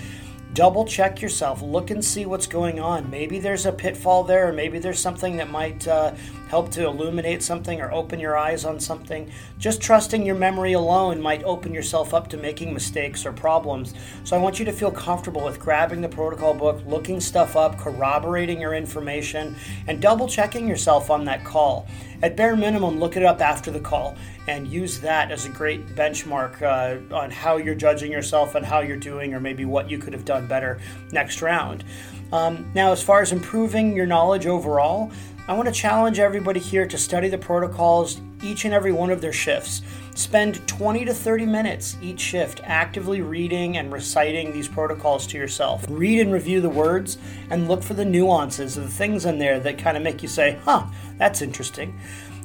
double 0.56 0.86
check 0.86 1.20
yourself 1.20 1.60
look 1.60 1.90
and 1.90 2.02
see 2.02 2.24
what's 2.24 2.46
going 2.46 2.80
on. 2.80 3.10
Maybe 3.10 3.38
there's 3.38 3.66
a 3.66 3.72
pitfall 3.72 4.24
there 4.24 4.48
or 4.48 4.52
maybe 4.54 4.78
there's 4.78 4.98
something 4.98 5.36
that 5.36 5.50
might 5.50 5.86
uh, 5.86 6.14
help 6.48 6.70
to 6.70 6.86
illuminate 6.86 7.42
something 7.42 7.78
or 7.78 7.92
open 7.92 8.18
your 8.18 8.38
eyes 8.38 8.64
on 8.64 8.80
something. 8.80 9.30
Just 9.58 9.82
trusting 9.82 10.24
your 10.24 10.34
memory 10.34 10.72
alone 10.72 11.20
might 11.20 11.44
open 11.44 11.74
yourself 11.74 12.14
up 12.14 12.28
to 12.28 12.38
making 12.38 12.72
mistakes 12.72 13.26
or 13.26 13.32
problems. 13.32 13.92
So 14.24 14.34
i 14.34 14.40
want 14.40 14.58
you 14.58 14.64
to 14.64 14.72
feel 14.72 14.90
comfortable 14.90 15.44
with 15.44 15.60
grabbing 15.60 16.00
the 16.00 16.08
protocol 16.08 16.54
book 16.54 16.82
looking 16.86 17.20
stuff 17.20 17.54
up 17.54 17.78
corroborating 17.78 18.58
your 18.58 18.72
information 18.72 19.56
and 19.88 20.00
double 20.00 20.26
checking 20.26 20.66
yourself 20.66 21.10
on 21.10 21.26
that 21.26 21.44
call 21.44 21.86
at 22.22 22.36
bare 22.36 22.56
minimum 22.56 22.98
look 22.98 23.16
it 23.16 23.22
up 23.22 23.40
after 23.40 23.70
the 23.70 23.80
call 23.80 24.16
and 24.48 24.66
use 24.68 25.00
that 25.00 25.30
as 25.30 25.46
a 25.46 25.48
great 25.48 25.86
benchmark 25.94 26.62
uh, 26.62 27.14
on 27.14 27.30
how 27.30 27.56
you're 27.56 27.74
judging 27.74 28.12
yourself 28.12 28.54
and 28.54 28.64
how 28.64 28.80
you're 28.80 28.96
doing, 28.96 29.34
or 29.34 29.40
maybe 29.40 29.64
what 29.64 29.90
you 29.90 29.98
could 29.98 30.12
have 30.12 30.24
done 30.24 30.46
better 30.46 30.80
next 31.12 31.42
round. 31.42 31.84
Um, 32.32 32.70
now, 32.74 32.92
as 32.92 33.02
far 33.02 33.22
as 33.22 33.32
improving 33.32 33.94
your 33.96 34.06
knowledge 34.06 34.46
overall, 34.46 35.10
I 35.48 35.54
want 35.54 35.66
to 35.66 35.72
challenge 35.72 36.18
everybody 36.18 36.58
here 36.58 36.86
to 36.86 36.98
study 36.98 37.28
the 37.28 37.38
protocols 37.38 38.20
each 38.42 38.64
and 38.64 38.74
every 38.74 38.92
one 38.92 39.10
of 39.10 39.20
their 39.20 39.32
shifts. 39.32 39.82
Spend 40.16 40.66
20 40.66 41.04
to 41.04 41.12
30 41.12 41.44
minutes 41.44 41.98
each 42.00 42.20
shift 42.20 42.62
actively 42.64 43.20
reading 43.20 43.76
and 43.76 43.92
reciting 43.92 44.50
these 44.50 44.66
protocols 44.66 45.26
to 45.26 45.36
yourself. 45.36 45.84
Read 45.90 46.20
and 46.20 46.32
review 46.32 46.62
the 46.62 46.70
words 46.70 47.18
and 47.50 47.68
look 47.68 47.82
for 47.82 47.92
the 47.92 48.04
nuances 48.04 48.78
of 48.78 48.84
the 48.84 48.90
things 48.90 49.26
in 49.26 49.38
there 49.38 49.60
that 49.60 49.76
kind 49.76 49.94
of 49.94 50.02
make 50.02 50.22
you 50.22 50.28
say, 50.28 50.58
huh, 50.64 50.86
that's 51.18 51.42
interesting. 51.42 52.00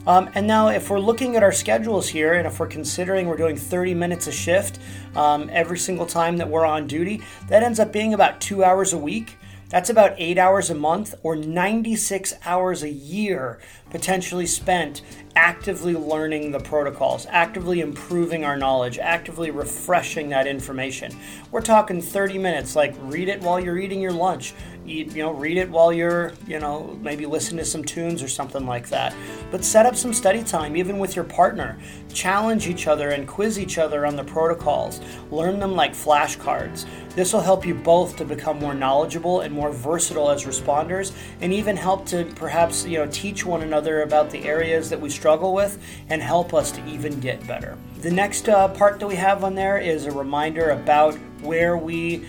Um, 0.06 0.30
and 0.36 0.46
now, 0.46 0.68
if 0.68 0.90
we're 0.90 1.00
looking 1.00 1.38
at 1.38 1.44
our 1.44 1.54
schedules 1.54 2.10
here, 2.10 2.34
and 2.34 2.46
if 2.46 2.60
we're 2.60 2.68
considering 2.68 3.28
we're 3.28 3.38
doing 3.38 3.56
30 3.56 3.94
minutes 3.94 4.28
a 4.28 4.34
shift 4.34 4.78
um, 5.16 5.50
every 5.54 5.78
single 5.78 6.06
time 6.06 6.38
that 6.38 6.50
we're 6.50 6.66
on 6.66 6.88
duty, 6.88 7.22
that 7.48 7.64
ends 7.64 7.80
up 7.80 7.94
being 7.94 8.14
about 8.14 8.42
two 8.42 8.66
hours 8.66 8.92
a 8.92 8.98
week. 8.98 9.38
That's 9.72 9.90
about 9.90 10.16
eight 10.18 10.38
hours 10.38 10.70
a 10.70 10.76
month 10.76 11.16
or 11.24 11.38
96 11.38 12.34
hours 12.44 12.84
a 12.84 12.90
year 12.90 13.58
potentially 13.90 14.46
spent 14.46 15.02
actively 15.34 15.94
learning 15.94 16.52
the 16.52 16.60
protocols, 16.60 17.26
actively 17.30 17.80
improving 17.80 18.44
our 18.44 18.58
knowledge, 18.58 19.00
actively 19.00 19.50
refreshing 19.50 20.28
that 20.30 20.46
information. 20.46 21.18
We're 21.52 21.62
talking 21.62 22.02
30 22.02 22.38
minutes, 22.38 22.76
like 22.76 22.94
read 23.00 23.30
it 23.30 23.40
while 23.42 23.62
you're 23.62 23.80
eating 23.80 24.02
your 24.02 24.12
lunch, 24.12 24.54
eat, 24.92 25.16
you 25.16 25.24
know, 25.24 25.32
read 25.32 25.58
it 25.58 25.70
while 25.70 25.94
you're, 25.94 26.34
you 26.48 26.60
know, 26.60 26.98
maybe 27.02 27.26
listen 27.26 27.58
to 27.58 27.66
some 27.66 27.84
tunes 27.84 28.22
or 28.22 28.28
something 28.28 28.66
like 28.66 28.90
that. 28.90 29.16
But 29.50 29.64
set 29.64 29.86
up 29.86 29.96
some 29.96 30.14
study 30.14 30.44
time, 30.44 30.76
even 30.76 31.00
with 31.00 31.16
your 31.16 31.26
partner. 31.26 31.80
Challenge 32.14 32.68
each 32.68 32.88
other 32.88 33.10
and 33.10 33.28
quiz 33.28 33.58
each 33.58 33.78
other 33.78 34.06
on 34.06 34.16
the 34.16 34.24
protocols. 34.24 35.02
Learn 35.32 35.60
them 35.60 35.76
like 35.76 35.94
flashcards. 35.94 36.86
This 37.16 37.34
will 37.34 37.42
help 37.42 37.66
you 37.66 37.74
both 37.74 38.16
to 38.18 38.26
become 38.26 38.60
more 38.60 38.74
knowledgeable 38.74 39.42
and 39.42 39.54
more 39.54 39.72
versatile 39.72 40.30
as 40.30 40.46
responders, 40.46 41.14
and 41.42 41.52
even 41.52 41.76
help 41.76 42.06
to 42.08 42.26
perhaps, 42.36 42.86
you 42.86 42.98
know, 42.98 43.08
teach 43.12 43.46
one 43.46 43.64
another 43.64 44.04
about 44.04 44.30
the 44.30 44.44
areas 44.46 44.90
that 44.90 45.00
we 45.00 45.10
struggle 45.10 45.54
with 45.54 45.78
and 46.10 46.22
help 46.22 46.54
us 46.54 46.72
to 46.72 46.86
even 46.86 47.20
get 47.20 47.46
better. 47.48 47.78
The 48.02 48.12
next 48.12 48.50
uh, 48.50 48.68
part 48.70 49.00
that 49.00 49.08
we 49.08 49.16
have 49.16 49.44
on 49.44 49.56
there 49.56 49.78
is 49.78 50.06
a 50.06 50.12
reminder 50.12 50.70
about 50.70 51.16
where 51.42 51.78
we 51.78 52.26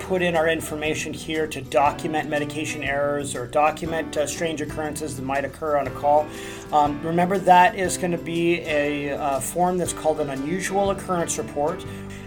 put 0.00 0.22
in 0.22 0.36
our 0.36 0.48
information 0.48 1.12
here 1.12 1.46
to 1.48 1.60
document 1.60 2.28
medication 2.28 2.82
errors 2.82 3.34
or 3.34 3.46
document 3.46 4.16
uh, 4.16 4.26
strange 4.26 4.60
occurrences 4.60 5.16
that 5.16 5.22
might 5.22 5.44
occur 5.44 5.76
on 5.76 5.86
a 5.86 5.90
call. 5.90 6.26
Um, 6.72 7.00
remember, 7.02 7.38
that 7.38 7.74
is 7.74 7.96
going 7.96 8.12
to 8.12 8.18
be 8.18 8.60
a 8.60 9.12
uh, 9.12 9.40
form 9.40 9.78
that's 9.78 9.92
called 9.92 10.20
an 10.20 10.30
unusual 10.30 10.90
occurrence 10.90 11.38
report, 11.38 11.84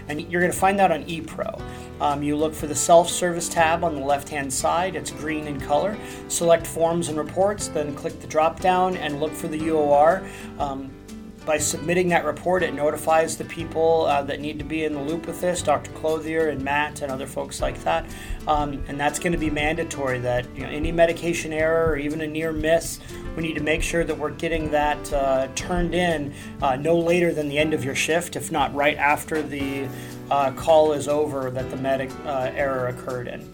and 0.08 0.20
you're 0.30 0.40
going 0.40 0.52
to 0.52 0.58
find 0.58 0.78
that 0.78 0.92
on 0.92 1.04
ePro. 1.04 1.62
Um, 2.00 2.22
you 2.22 2.34
look 2.36 2.54
for 2.54 2.66
the 2.66 2.74
self 2.74 3.08
service 3.08 3.48
tab 3.48 3.84
on 3.84 3.94
the 3.94 4.00
left 4.00 4.28
hand 4.28 4.52
side, 4.52 4.96
it's 4.96 5.10
green 5.10 5.46
in 5.46 5.60
color. 5.60 5.96
Select 6.28 6.66
Forms 6.66 7.08
and 7.08 7.18
Reports, 7.18 7.68
then 7.68 7.94
click 7.94 8.20
the 8.20 8.26
drop 8.26 8.60
down 8.60 8.96
and 8.96 9.20
look 9.20 9.32
for 9.32 9.48
the 9.48 9.58
UOR. 9.58 10.26
Um, 10.58 10.90
by 11.46 11.58
submitting 11.58 12.08
that 12.08 12.24
report, 12.24 12.62
it 12.62 12.74
notifies 12.74 13.36
the 13.36 13.44
people 13.44 14.04
uh, 14.06 14.22
that 14.22 14.40
need 14.40 14.58
to 14.58 14.64
be 14.64 14.84
in 14.84 14.92
the 14.92 15.02
loop 15.02 15.26
with 15.26 15.40
this, 15.40 15.62
Dr. 15.62 15.90
Clothier 15.92 16.48
and 16.50 16.62
Matt 16.62 17.02
and 17.02 17.10
other 17.10 17.26
folks 17.26 17.60
like 17.60 17.82
that. 17.84 18.04
Um, 18.46 18.82
and 18.88 19.00
that's 19.00 19.18
going 19.18 19.32
to 19.32 19.38
be 19.38 19.50
mandatory 19.50 20.18
that 20.20 20.46
you 20.54 20.62
know, 20.62 20.68
any 20.68 20.92
medication 20.92 21.52
error 21.52 21.90
or 21.90 21.96
even 21.96 22.20
a 22.20 22.26
near 22.26 22.52
miss, 22.52 23.00
we 23.36 23.42
need 23.42 23.54
to 23.54 23.62
make 23.62 23.82
sure 23.82 24.04
that 24.04 24.16
we're 24.16 24.30
getting 24.30 24.70
that 24.70 25.12
uh, 25.12 25.48
turned 25.54 25.94
in 25.94 26.34
uh, 26.62 26.76
no 26.76 26.98
later 26.98 27.32
than 27.32 27.48
the 27.48 27.58
end 27.58 27.72
of 27.72 27.84
your 27.84 27.94
shift, 27.94 28.36
if 28.36 28.52
not 28.52 28.74
right 28.74 28.96
after 28.96 29.42
the 29.42 29.88
uh, 30.30 30.52
call 30.52 30.92
is 30.92 31.08
over 31.08 31.50
that 31.50 31.70
the 31.70 31.76
medic 31.76 32.10
uh, 32.26 32.50
error 32.54 32.88
occurred 32.88 33.28
in. 33.28 33.52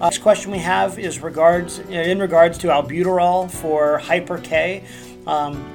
Uh, 0.00 0.04
next 0.04 0.18
question 0.18 0.50
we 0.50 0.58
have 0.58 0.98
is 0.98 1.20
regards 1.20 1.78
in 1.78 2.18
regards 2.18 2.58
to 2.58 2.68
albuterol 2.68 3.50
for 3.50 3.98
hyper 3.98 4.38
K. 4.38 4.84
Um, 5.26 5.73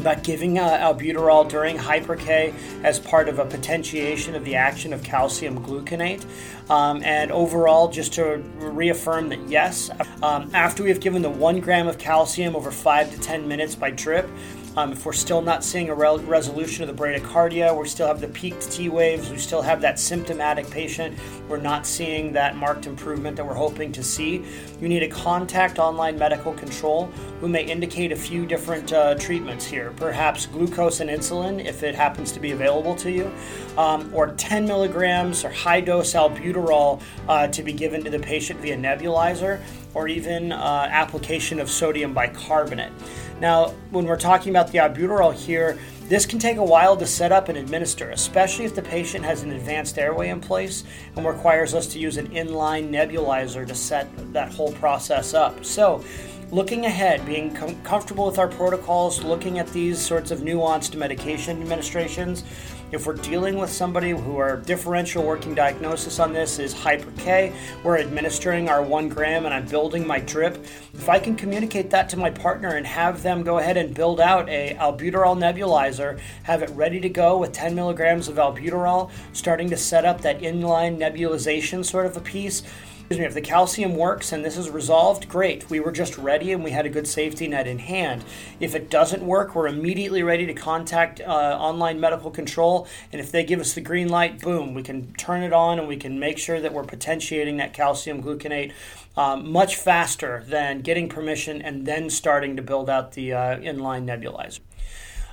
about 0.00 0.22
giving 0.22 0.58
uh, 0.58 0.78
albuterol 0.78 1.48
during 1.48 1.76
hyper-K 1.76 2.54
as 2.82 2.98
part 2.98 3.28
of 3.28 3.38
a 3.38 3.44
potentiation 3.44 4.34
of 4.34 4.44
the 4.44 4.54
action 4.54 4.92
of 4.92 5.02
calcium 5.02 5.64
gluconate. 5.64 6.24
Um, 6.70 7.02
and 7.02 7.32
overall, 7.32 7.88
just 7.88 8.12
to 8.14 8.42
reaffirm 8.58 9.30
that 9.30 9.48
yes, 9.48 9.90
um, 10.22 10.50
after 10.54 10.82
we 10.82 10.90
have 10.90 11.00
given 11.00 11.22
the 11.22 11.30
one 11.30 11.60
gram 11.60 11.88
of 11.88 11.98
calcium 11.98 12.54
over 12.54 12.70
five 12.70 13.10
to 13.10 13.18
10 13.20 13.48
minutes 13.48 13.74
by 13.74 13.90
drip, 13.90 14.28
um, 14.76 14.92
if 14.92 15.04
we're 15.04 15.12
still 15.12 15.42
not 15.42 15.64
seeing 15.64 15.88
a 15.88 15.94
re- 15.94 16.18
resolution 16.18 16.88
of 16.88 16.96
the 16.96 17.02
bradycardia, 17.02 17.78
we 17.78 17.88
still 17.88 18.06
have 18.06 18.20
the 18.20 18.28
peaked 18.28 18.70
T 18.70 18.88
waves, 18.88 19.30
we 19.30 19.38
still 19.38 19.62
have 19.62 19.80
that 19.80 19.98
symptomatic 19.98 20.68
patient, 20.70 21.18
we're 21.48 21.56
not 21.56 21.86
seeing 21.86 22.32
that 22.32 22.56
marked 22.56 22.86
improvement 22.86 23.36
that 23.36 23.46
we're 23.46 23.54
hoping 23.54 23.92
to 23.92 24.02
see, 24.02 24.44
you 24.80 24.88
need 24.88 25.00
to 25.00 25.08
contact 25.08 25.78
online 25.78 26.18
medical 26.18 26.52
control 26.52 27.06
who 27.40 27.48
may 27.48 27.64
indicate 27.64 28.12
a 28.12 28.16
few 28.16 28.46
different 28.46 28.92
uh, 28.92 29.14
treatments 29.16 29.64
here. 29.66 29.92
Perhaps 29.96 30.46
glucose 30.46 31.00
and 31.00 31.10
insulin 31.10 31.64
if 31.64 31.82
it 31.82 31.94
happens 31.94 32.32
to 32.32 32.40
be 32.40 32.52
available 32.52 32.94
to 32.96 33.10
you, 33.10 33.30
um, 33.76 34.10
or 34.14 34.28
10 34.34 34.66
milligrams 34.66 35.44
or 35.44 35.50
high 35.50 35.80
dose 35.80 36.14
albuterol 36.14 37.00
uh, 37.28 37.46
to 37.48 37.62
be 37.62 37.72
given 37.72 38.02
to 38.04 38.10
the 38.10 38.18
patient 38.18 38.60
via 38.60 38.76
nebulizer, 38.76 39.60
or 39.98 40.06
even 40.06 40.52
uh, 40.52 40.86
application 40.92 41.58
of 41.58 41.68
sodium 41.68 42.14
bicarbonate. 42.14 42.92
Now, 43.40 43.70
when 43.90 44.04
we're 44.04 44.16
talking 44.16 44.50
about 44.50 44.70
the 44.70 44.78
albuterol 44.78 45.34
here, 45.34 45.76
this 46.02 46.24
can 46.24 46.38
take 46.38 46.56
a 46.56 46.64
while 46.64 46.96
to 46.96 47.04
set 47.04 47.32
up 47.32 47.48
and 47.48 47.58
administer, 47.58 48.10
especially 48.10 48.64
if 48.64 48.76
the 48.76 48.82
patient 48.82 49.24
has 49.24 49.42
an 49.42 49.50
advanced 49.50 49.98
airway 49.98 50.28
in 50.28 50.40
place 50.40 50.84
and 51.16 51.26
requires 51.26 51.74
us 51.74 51.88
to 51.88 51.98
use 51.98 52.16
an 52.16 52.28
inline 52.28 52.90
nebulizer 52.90 53.66
to 53.66 53.74
set 53.74 54.06
that 54.32 54.52
whole 54.52 54.72
process 54.74 55.34
up. 55.34 55.64
So, 55.64 56.04
looking 56.52 56.86
ahead, 56.86 57.26
being 57.26 57.52
com- 57.52 57.82
comfortable 57.82 58.26
with 58.26 58.38
our 58.38 58.48
protocols, 58.48 59.24
looking 59.24 59.58
at 59.58 59.66
these 59.72 59.98
sorts 59.98 60.30
of 60.30 60.40
nuanced 60.40 60.94
medication 60.94 61.60
administrations, 61.60 62.44
if 62.90 63.06
we're 63.06 63.14
dealing 63.14 63.58
with 63.58 63.70
somebody 63.70 64.10
who 64.10 64.38
our 64.38 64.56
differential 64.56 65.22
working 65.22 65.54
diagnosis 65.54 66.18
on 66.18 66.32
this 66.32 66.58
is 66.58 66.72
hyper 66.72 67.10
K, 67.18 67.52
we're 67.84 67.98
administering 67.98 68.68
our 68.68 68.82
one 68.82 69.08
gram 69.08 69.44
and 69.44 69.54
I'm 69.54 69.66
building 69.66 70.06
my 70.06 70.20
drip. 70.20 70.64
If 70.94 71.08
I 71.08 71.18
can 71.18 71.36
communicate 71.36 71.90
that 71.90 72.08
to 72.10 72.16
my 72.16 72.30
partner 72.30 72.76
and 72.76 72.86
have 72.86 73.22
them 73.22 73.42
go 73.42 73.58
ahead 73.58 73.76
and 73.76 73.94
build 73.94 74.20
out 74.20 74.48
a 74.48 74.74
albuterol 74.80 75.36
nebulizer, 75.36 76.18
have 76.44 76.62
it 76.62 76.70
ready 76.70 76.98
to 77.00 77.08
go 77.10 77.36
with 77.36 77.52
10 77.52 77.74
milligrams 77.74 78.28
of 78.28 78.36
albuterol, 78.36 79.10
starting 79.34 79.68
to 79.68 79.76
set 79.76 80.06
up 80.06 80.22
that 80.22 80.40
inline 80.40 80.96
nebulization 80.98 81.84
sort 81.84 82.06
of 82.06 82.16
a 82.16 82.20
piece 82.20 82.62
excuse 83.08 83.20
me, 83.20 83.24
if 83.24 83.32
the 83.32 83.40
calcium 83.40 83.96
works 83.96 84.32
and 84.32 84.44
this 84.44 84.58
is 84.58 84.68
resolved, 84.68 85.30
great. 85.30 85.70
We 85.70 85.80
were 85.80 85.92
just 85.92 86.18
ready 86.18 86.52
and 86.52 86.62
we 86.62 86.72
had 86.72 86.84
a 86.84 86.90
good 86.90 87.08
safety 87.08 87.48
net 87.48 87.66
in 87.66 87.78
hand. 87.78 88.22
If 88.60 88.74
it 88.74 88.90
doesn't 88.90 89.22
work, 89.22 89.54
we're 89.54 89.66
immediately 89.66 90.22
ready 90.22 90.44
to 90.44 90.52
contact 90.52 91.18
uh, 91.22 91.24
online 91.24 92.00
medical 92.00 92.30
control. 92.30 92.86
And 93.10 93.18
if 93.18 93.32
they 93.32 93.44
give 93.44 93.60
us 93.60 93.72
the 93.72 93.80
green 93.80 94.10
light, 94.10 94.42
boom, 94.42 94.74
we 94.74 94.82
can 94.82 95.14
turn 95.14 95.42
it 95.42 95.54
on 95.54 95.78
and 95.78 95.88
we 95.88 95.96
can 95.96 96.20
make 96.20 96.36
sure 96.36 96.60
that 96.60 96.74
we're 96.74 96.84
potentiating 96.84 97.56
that 97.56 97.72
calcium 97.72 98.22
gluconate 98.22 98.74
um, 99.16 99.50
much 99.50 99.76
faster 99.76 100.44
than 100.46 100.82
getting 100.82 101.08
permission 101.08 101.62
and 101.62 101.86
then 101.86 102.10
starting 102.10 102.56
to 102.56 102.62
build 102.62 102.90
out 102.90 103.12
the 103.12 103.32
uh, 103.32 103.56
inline 103.56 104.04
nebulizer. 104.04 104.60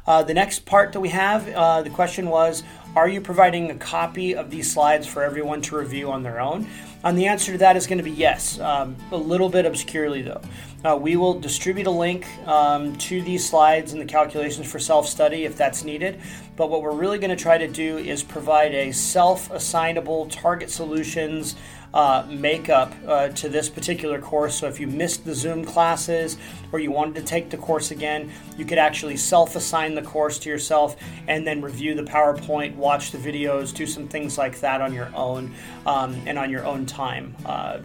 Uh, 0.07 0.23
the 0.23 0.33
next 0.33 0.65
part 0.65 0.93
that 0.93 1.01
we 1.01 1.09
have, 1.09 1.49
uh, 1.49 1.81
the 1.81 1.89
question 1.89 2.29
was, 2.29 2.63
are 2.95 3.09
you 3.09 3.19
providing 3.19 3.69
a 3.71 3.75
copy 3.75 4.35
of 4.35 4.49
these 4.49 4.71
slides 4.71 5.05
for 5.05 5.21
everyone 5.21 5.61
to 5.63 5.75
review 5.75 6.11
on 6.11 6.23
their 6.23 6.39
own? 6.39 6.65
And 7.03 7.17
the 7.17 7.27
answer 7.27 7.51
to 7.51 7.57
that 7.59 7.75
is 7.75 7.85
going 7.85 7.97
to 7.97 8.03
be 8.03 8.11
yes, 8.11 8.57
um, 8.59 8.95
a 9.11 9.17
little 9.17 9.49
bit 9.49 9.65
obscurely 9.65 10.21
though. 10.21 10.41
Uh, 10.83 10.95
we 10.95 11.15
will 11.15 11.39
distribute 11.39 11.87
a 11.87 11.91
link 11.91 12.25
um, 12.47 12.95
to 12.97 13.21
these 13.21 13.47
slides 13.47 13.91
and 13.91 14.01
the 14.01 14.05
calculations 14.05 14.71
for 14.71 14.79
self 14.79 15.07
study 15.07 15.43
if 15.43 15.57
that's 15.57 15.83
needed. 15.83 16.21
But 16.55 16.69
what 16.69 16.81
we're 16.81 16.95
really 16.95 17.19
going 17.19 17.31
to 17.31 17.35
try 17.35 17.57
to 17.57 17.67
do 17.67 17.97
is 17.97 18.23
provide 18.23 18.73
a 18.73 18.91
self 18.91 19.51
assignable 19.51 20.27
target 20.27 20.69
solutions 20.69 21.55
uh, 21.95 22.27
makeup 22.29 22.93
uh, 23.07 23.29
to 23.29 23.47
this 23.47 23.69
particular 23.69 24.19
course. 24.19 24.55
So 24.55 24.67
if 24.67 24.81
you 24.81 24.87
missed 24.87 25.23
the 25.23 25.33
Zoom 25.33 25.63
classes 25.63 26.37
or 26.73 26.79
you 26.79 26.91
wanted 26.91 27.15
to 27.15 27.21
take 27.21 27.49
the 27.49 27.57
course 27.57 27.89
again, 27.89 28.31
you 28.57 28.65
could 28.65 28.77
actually 28.77 29.15
self 29.15 29.55
assign 29.55 29.95
the 29.95 30.01
course 30.01 30.37
to 30.39 30.49
yourself 30.49 30.97
and 31.27 31.47
then 31.47 31.61
review 31.61 31.95
the 31.95 32.03
PowerPoint, 32.03 32.75
watch 32.85 33.11
the 33.11 33.17
videos, 33.17 33.73
do 33.73 33.87
some 33.87 34.07
things 34.07 34.37
like 34.37 34.59
that 34.59 34.79
on 34.79 34.93
your 34.93 35.11
own 35.15 35.51
um, 35.87 36.15
and 36.27 36.37
on 36.37 36.49
your 36.51 36.63
own 36.63 36.85
time. 36.85 37.35
Uh, 37.45 37.79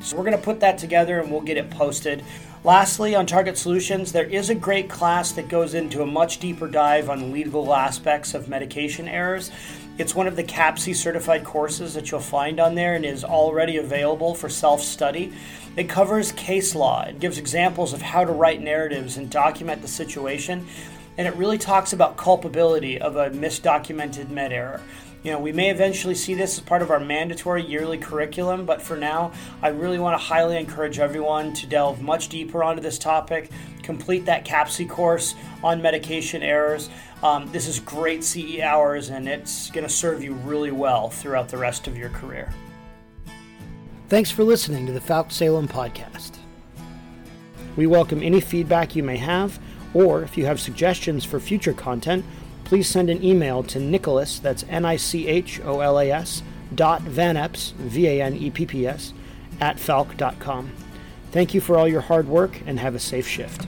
so 0.00 0.16
we're 0.16 0.24
going 0.24 0.36
to 0.36 0.42
put 0.42 0.60
that 0.60 0.78
together 0.78 1.20
and 1.20 1.30
we'll 1.30 1.42
get 1.42 1.58
it 1.58 1.70
posted. 1.70 2.24
Lastly, 2.64 3.14
on 3.14 3.26
Target 3.26 3.56
Solutions, 3.56 4.12
there 4.12 4.24
is 4.24 4.50
a 4.50 4.54
great 4.54 4.88
class 4.88 5.32
that 5.32 5.48
goes 5.48 5.74
into 5.74 6.02
a 6.02 6.06
much 6.06 6.40
deeper 6.40 6.66
dive 6.66 7.08
on 7.08 7.32
legal 7.32 7.74
aspects 7.74 8.34
of 8.34 8.48
medication 8.48 9.08
errors. 9.08 9.50
It's 9.98 10.14
one 10.14 10.26
of 10.26 10.36
the 10.36 10.44
CAPCE 10.44 10.94
certified 10.94 11.44
courses 11.44 11.92
that 11.94 12.10
you'll 12.10 12.20
find 12.20 12.60
on 12.60 12.74
there 12.74 12.94
and 12.94 13.04
is 13.04 13.24
already 13.24 13.76
available 13.76 14.34
for 14.34 14.48
self 14.48 14.80
study. 14.82 15.32
It 15.76 15.88
covers 15.88 16.32
case 16.32 16.74
law, 16.74 17.02
it 17.02 17.20
gives 17.20 17.38
examples 17.38 17.92
of 17.92 18.02
how 18.02 18.24
to 18.24 18.32
write 18.32 18.60
narratives 18.60 19.16
and 19.18 19.30
document 19.30 19.82
the 19.82 19.88
situation, 19.88 20.66
and 21.20 21.28
it 21.28 21.34
really 21.34 21.58
talks 21.58 21.92
about 21.92 22.16
culpability 22.16 22.98
of 22.98 23.16
a 23.16 23.28
misdocumented 23.28 24.30
med 24.30 24.54
error. 24.54 24.80
You 25.22 25.32
know, 25.32 25.38
we 25.38 25.52
may 25.52 25.68
eventually 25.68 26.14
see 26.14 26.32
this 26.32 26.56
as 26.56 26.64
part 26.64 26.80
of 26.80 26.90
our 26.90 26.98
mandatory 26.98 27.62
yearly 27.62 27.98
curriculum, 27.98 28.64
but 28.64 28.80
for 28.80 28.96
now, 28.96 29.32
I 29.60 29.68
really 29.68 29.98
want 29.98 30.18
to 30.18 30.24
highly 30.24 30.56
encourage 30.56 30.98
everyone 30.98 31.52
to 31.52 31.66
delve 31.66 32.00
much 32.00 32.30
deeper 32.30 32.64
onto 32.64 32.80
this 32.80 32.98
topic, 32.98 33.50
complete 33.82 34.24
that 34.24 34.46
CAPCE 34.46 34.88
course 34.88 35.34
on 35.62 35.82
medication 35.82 36.42
errors. 36.42 36.88
Um, 37.22 37.52
this 37.52 37.68
is 37.68 37.80
great 37.80 38.24
CE 38.24 38.60
hours, 38.60 39.10
and 39.10 39.28
it's 39.28 39.70
going 39.72 39.86
to 39.86 39.92
serve 39.92 40.24
you 40.24 40.32
really 40.32 40.70
well 40.70 41.10
throughout 41.10 41.50
the 41.50 41.58
rest 41.58 41.86
of 41.86 41.98
your 41.98 42.08
career. 42.08 42.50
Thanks 44.08 44.30
for 44.30 44.42
listening 44.42 44.86
to 44.86 44.92
the 44.92 45.02
Falck 45.02 45.32
Salem 45.32 45.68
podcast. 45.68 46.38
We 47.76 47.86
welcome 47.86 48.22
any 48.22 48.40
feedback 48.40 48.96
you 48.96 49.02
may 49.02 49.18
have, 49.18 49.60
or 49.94 50.22
if 50.22 50.36
you 50.36 50.46
have 50.46 50.60
suggestions 50.60 51.24
for 51.24 51.40
future 51.40 51.72
content, 51.72 52.24
please 52.64 52.88
send 52.88 53.10
an 53.10 53.24
email 53.24 53.62
to 53.64 53.80
Nicholas, 53.80 54.38
that's 54.38 54.64
N 54.68 54.84
I 54.84 54.96
C 54.96 55.26
H 55.26 55.60
O 55.64 55.80
L 55.80 55.98
A 55.98 56.10
S, 56.10 56.42
dot 56.74 57.02
Vanepps, 57.02 57.72
V 57.72 58.06
A 58.06 58.22
N 58.22 58.36
E 58.36 58.50
P 58.50 58.66
P 58.66 58.86
S, 58.86 59.12
at 59.60 59.78
falck.com. 59.78 60.72
Thank 61.32 61.54
you 61.54 61.60
for 61.60 61.76
all 61.76 61.88
your 61.88 62.00
hard 62.02 62.28
work 62.28 62.60
and 62.66 62.80
have 62.80 62.94
a 62.94 63.00
safe 63.00 63.26
shift. 63.26 63.66